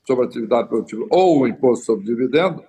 [0.05, 2.64] sobre atividade produtiva ou imposto sobre dividendo,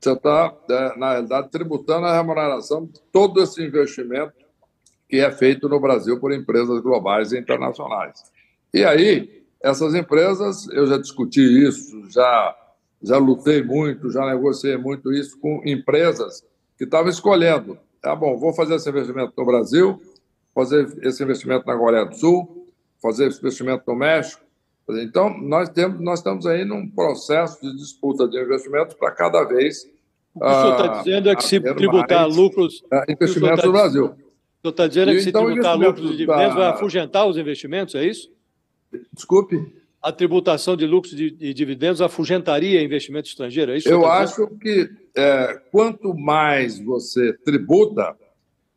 [0.00, 4.32] você está, é, na realidade, tributando a remuneração de todo esse investimento
[5.08, 8.22] que é feito no Brasil por empresas globais e internacionais.
[8.72, 12.54] E aí, essas empresas, eu já discuti isso, já,
[13.02, 16.44] já lutei muito, já negociei muito isso com empresas
[16.76, 17.78] que estavam escolhendo.
[18.00, 20.00] Tá bom, vou fazer esse investimento no Brasil,
[20.54, 22.66] fazer esse investimento na Coreia do Sul,
[23.00, 24.42] fazer esse investimento no México,
[24.96, 29.86] então, nós, temos, nós estamos aí num processo de disputa de investimentos para cada vez.
[30.34, 32.84] O que o senhor está ah, dizendo é que se tributar lucros.
[32.90, 34.04] É, investimentos no Brasil.
[34.06, 37.36] O senhor está dizendo é que se então, tributar lucros e dividendos vai afugentar os
[37.36, 38.32] investimentos, é isso?
[39.12, 39.56] Desculpe.
[40.08, 43.90] A tributação de lucros e dividendos afugentaria investimento estrangeiro, é isso?
[43.90, 48.16] Eu acho que é, quanto mais você tributa,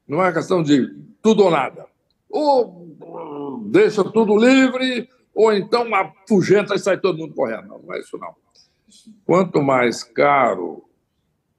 [0.05, 1.85] não é questão de tudo ou nada.
[2.29, 7.65] Ou deixa tudo livre, ou então afugenta e sai todo mundo correndo.
[7.69, 8.35] Não, não é isso não.
[9.25, 10.83] Quanto mais caro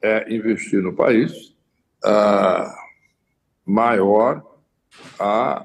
[0.03, 1.55] é investir no país,
[2.05, 2.75] ah,
[3.65, 4.45] maior
[5.19, 5.65] a,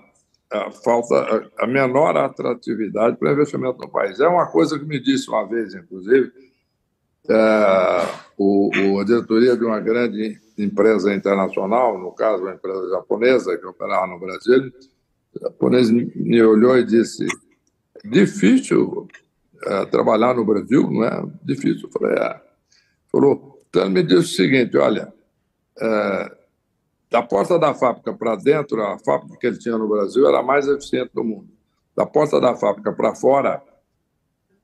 [0.51, 4.19] a, falta, a menor atratividade para investimento no país.
[4.19, 6.31] É uma coisa que me disse uma vez, inclusive,
[7.29, 13.57] é, o, o, a diretoria de uma grande empresa internacional, no caso, uma empresa japonesa
[13.57, 14.71] que operava no Brasil,
[15.35, 17.27] o japonês me olhou e disse:
[18.05, 19.07] difícil
[19.63, 21.87] é, trabalhar no Brasil, não é difícil.
[21.87, 22.41] Eu falei, é.
[23.11, 25.13] Falou, então ele me disse o seguinte, olha,
[25.79, 26.37] é,
[27.09, 30.43] da porta da fábrica para dentro, a fábrica que ele tinha no Brasil era a
[30.43, 31.47] mais eficiente do mundo.
[31.95, 33.61] Da porta da fábrica para fora,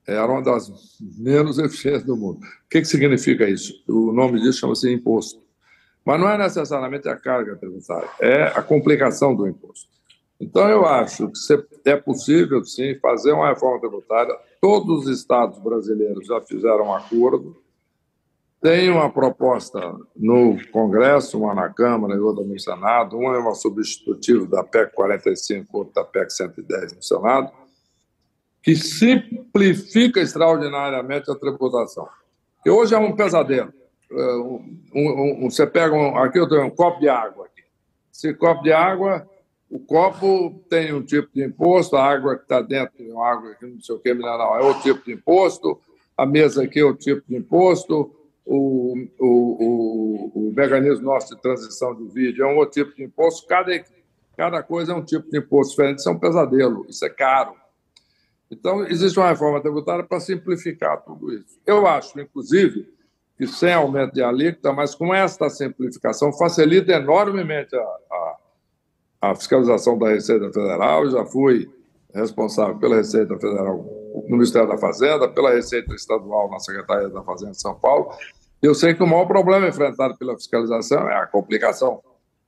[0.08, 0.70] era uma das
[1.18, 2.40] menos eficientes do mundo.
[2.40, 3.74] O que, que significa isso?
[3.88, 5.42] O nome disso chama-se imposto.
[6.06, 9.88] Mas não é necessariamente a carga tributária, é a complicação do imposto.
[10.40, 14.36] Então, eu acho que é possível, sim, fazer uma reforma tributária.
[14.60, 17.63] Todos os estados brasileiros já fizeram um acordo.
[18.64, 23.18] Tem uma proposta no Congresso, uma na Câmara e outra no Senado.
[23.18, 27.52] Uma é uma substitutiva da PEC 45, outra da PEC 110 no Senado,
[28.62, 32.08] que simplifica extraordinariamente a tributação.
[32.64, 33.74] Que hoje é um pesadelo.
[34.10, 37.48] É, um, um, você pega um, aqui eu tenho um copo de água.
[37.48, 37.64] Aqui.
[38.14, 39.28] Esse copo de água
[39.70, 43.56] o copo tem um tipo de imposto, a água que está dentro é uma água
[43.56, 45.82] que não sei o que mineral é outro tipo de imposto,
[46.16, 48.14] a mesa aqui é outro tipo de imposto,
[48.46, 53.04] o, o, o, o mecanismo nosso de transição de vídeo é um outro tipo de
[53.04, 53.72] imposto, cada,
[54.36, 57.56] cada coisa é um tipo de imposto diferente, isso é um pesadelo, isso é caro.
[58.52, 61.60] Então, existe uma reforma tributária para simplificar tudo isso.
[61.66, 62.88] Eu acho, inclusive,
[63.38, 68.38] que sem aumento de alíquota, mas com esta simplificação, facilita enormemente a, a,
[69.22, 71.06] a fiscalização da Receita Federal.
[71.06, 71.68] Eu já fui
[72.14, 73.78] responsável pela Receita Federal
[74.28, 78.12] no Ministério da Fazenda, pela Receita Estadual na Secretaria da Fazenda de São Paulo.
[78.62, 82.02] Eu sei que o maior problema enfrentado pela fiscalização é a complicação,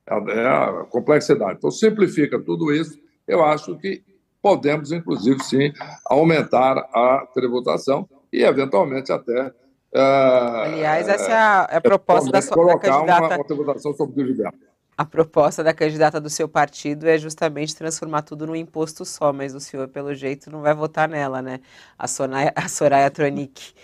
[0.08, 1.58] é a complexidade.
[1.58, 2.98] Então, simplifica tudo isso.
[3.26, 4.02] Eu acho que
[4.40, 5.72] podemos, inclusive, sim,
[6.06, 9.48] aumentar a tributação e, eventualmente, até.
[9.92, 13.26] Uh, Aliás, essa é a, é a proposta da, sua, da candidata.
[13.26, 14.58] Uma, uma tributação sobre dividendos.
[14.98, 19.54] A proposta da candidata do seu partido é justamente transformar tudo num imposto só, mas
[19.54, 21.60] o senhor, pelo jeito, não vai votar nela, né?
[21.98, 23.74] A Soraya, a Soraya Tronic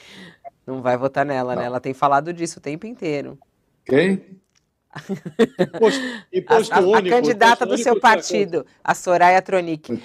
[0.66, 1.56] não vai votar nela, né?
[1.56, 1.62] não.
[1.62, 1.66] né?
[1.66, 3.38] Ela tem falado disso o tempo inteiro.
[3.84, 4.40] Quem?
[5.60, 6.00] Imposto,
[6.32, 10.02] imposto a, a, único, a, candidata do seu partido, a Soraya Tronic.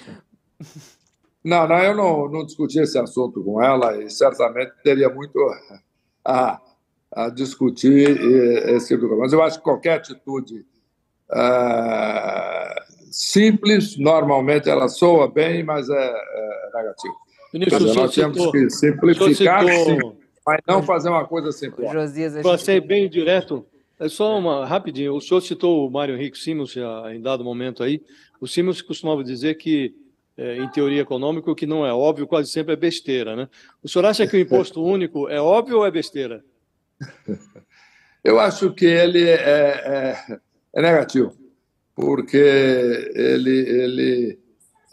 [1.42, 5.38] Não, não, eu não, não discuti esse assunto com ela e certamente teria muito
[6.22, 6.60] a,
[7.12, 8.20] a discutir
[8.68, 9.22] esse tipo de coisa.
[9.22, 10.66] Mas eu acho que qualquer atitude
[11.30, 17.14] uh, simples, normalmente ela soa bem, mas é, é negativa.
[17.52, 19.98] Ministro, dizer, nós temos citou, que simplificar, sim,
[20.46, 21.88] mas não fazer uma coisa simples.
[22.42, 23.66] Para ser bem direto,
[23.98, 25.14] é só uma rapidinho.
[25.14, 26.74] O senhor citou o Mário Henrique Simons
[27.12, 28.02] em dado momento aí.
[28.40, 29.94] O Simons costumava dizer que
[30.38, 33.34] é, em teoria econômica, o que não é óbvio quase sempre é besteira.
[33.34, 33.48] Né?
[33.82, 36.44] O senhor acha que o imposto único é óbvio ou é besteira?
[38.22, 40.38] Eu acho que ele é, é,
[40.74, 41.32] é negativo,
[41.94, 42.36] porque
[43.14, 44.38] ele, ele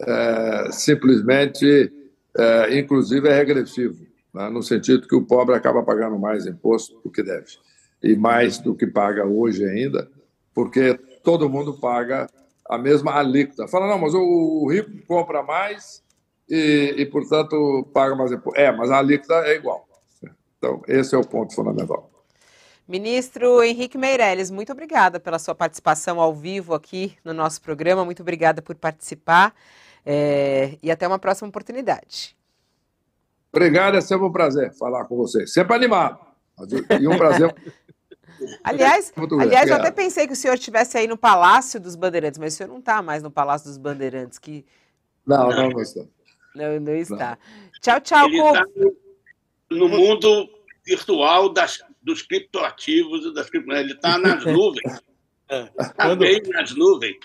[0.00, 1.92] é, simplesmente,
[2.36, 4.48] é, inclusive, é regressivo, né?
[4.48, 7.46] no sentido que o pobre acaba pagando mais imposto do que deve,
[8.02, 10.10] e mais do que paga hoje ainda,
[10.54, 12.28] porque todo mundo paga
[12.68, 13.68] a mesma alíquota.
[13.68, 16.02] Fala, não, mas o rico compra mais
[16.48, 18.58] e, e, portanto, paga mais imposto.
[18.58, 19.86] É, mas a alíquota é igual.
[20.58, 22.10] Então, esse é o ponto fundamental.
[22.86, 28.04] Ministro Henrique Meirelles, muito obrigada pela sua participação ao vivo aqui no nosso programa.
[28.04, 29.54] Muito obrigada por participar
[30.04, 32.36] é, e até uma próxima oportunidade.
[33.52, 35.46] Obrigado, é sempre um prazer falar com você.
[35.46, 36.18] Sempre animado.
[37.00, 37.54] E um prazer
[38.62, 42.54] Aliás, aliás, eu até pensei que o senhor estivesse aí no Palácio dos Bandeirantes, mas
[42.54, 44.38] o senhor não está mais no Palácio dos Bandeirantes.
[44.38, 44.64] Que...
[45.26, 46.02] Não, não, não está.
[46.54, 47.30] Não, não está.
[47.30, 47.80] Não.
[47.80, 48.64] Tchau, tchau, Ele está
[49.70, 50.48] no, mundo
[50.84, 53.90] virtual das, dos criptoativos e das criptomoedas.
[53.90, 55.02] Ele está nas nuvens.
[55.78, 56.20] Está quando...
[56.20, 57.16] bem nas nuvens.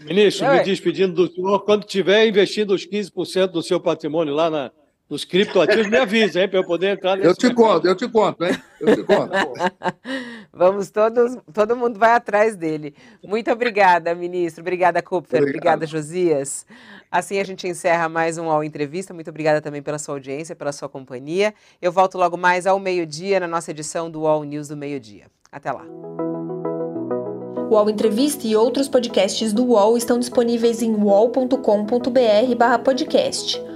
[0.00, 0.62] Ministro, me é.
[0.62, 4.72] despedindo do senhor, quando tiver investindo os 15% do seu patrimônio lá na,
[5.08, 7.66] nos criptoativos, me avisa, hein, para eu poder entrar nesse Eu te mercado.
[7.66, 8.56] conto, eu te conto, hein?
[8.80, 9.30] Eu te conto.
[10.52, 12.94] Vamos todos, todo mundo vai atrás dele.
[13.22, 14.62] Muito obrigada, ministro.
[14.62, 15.42] Obrigada, Kupfer.
[15.42, 16.64] Obrigada, Josias.
[17.10, 19.12] Assim a gente encerra mais um All Entrevista.
[19.12, 21.52] Muito obrigada também pela sua audiência, pela sua companhia.
[21.82, 25.26] Eu volto logo mais ao meio-dia na nossa edição do All News do meio-dia.
[25.52, 25.84] Até lá.
[27.70, 33.73] O UOL Entrevista e outros podcasts do UOL estão disponíveis em uol.com.br/podcast.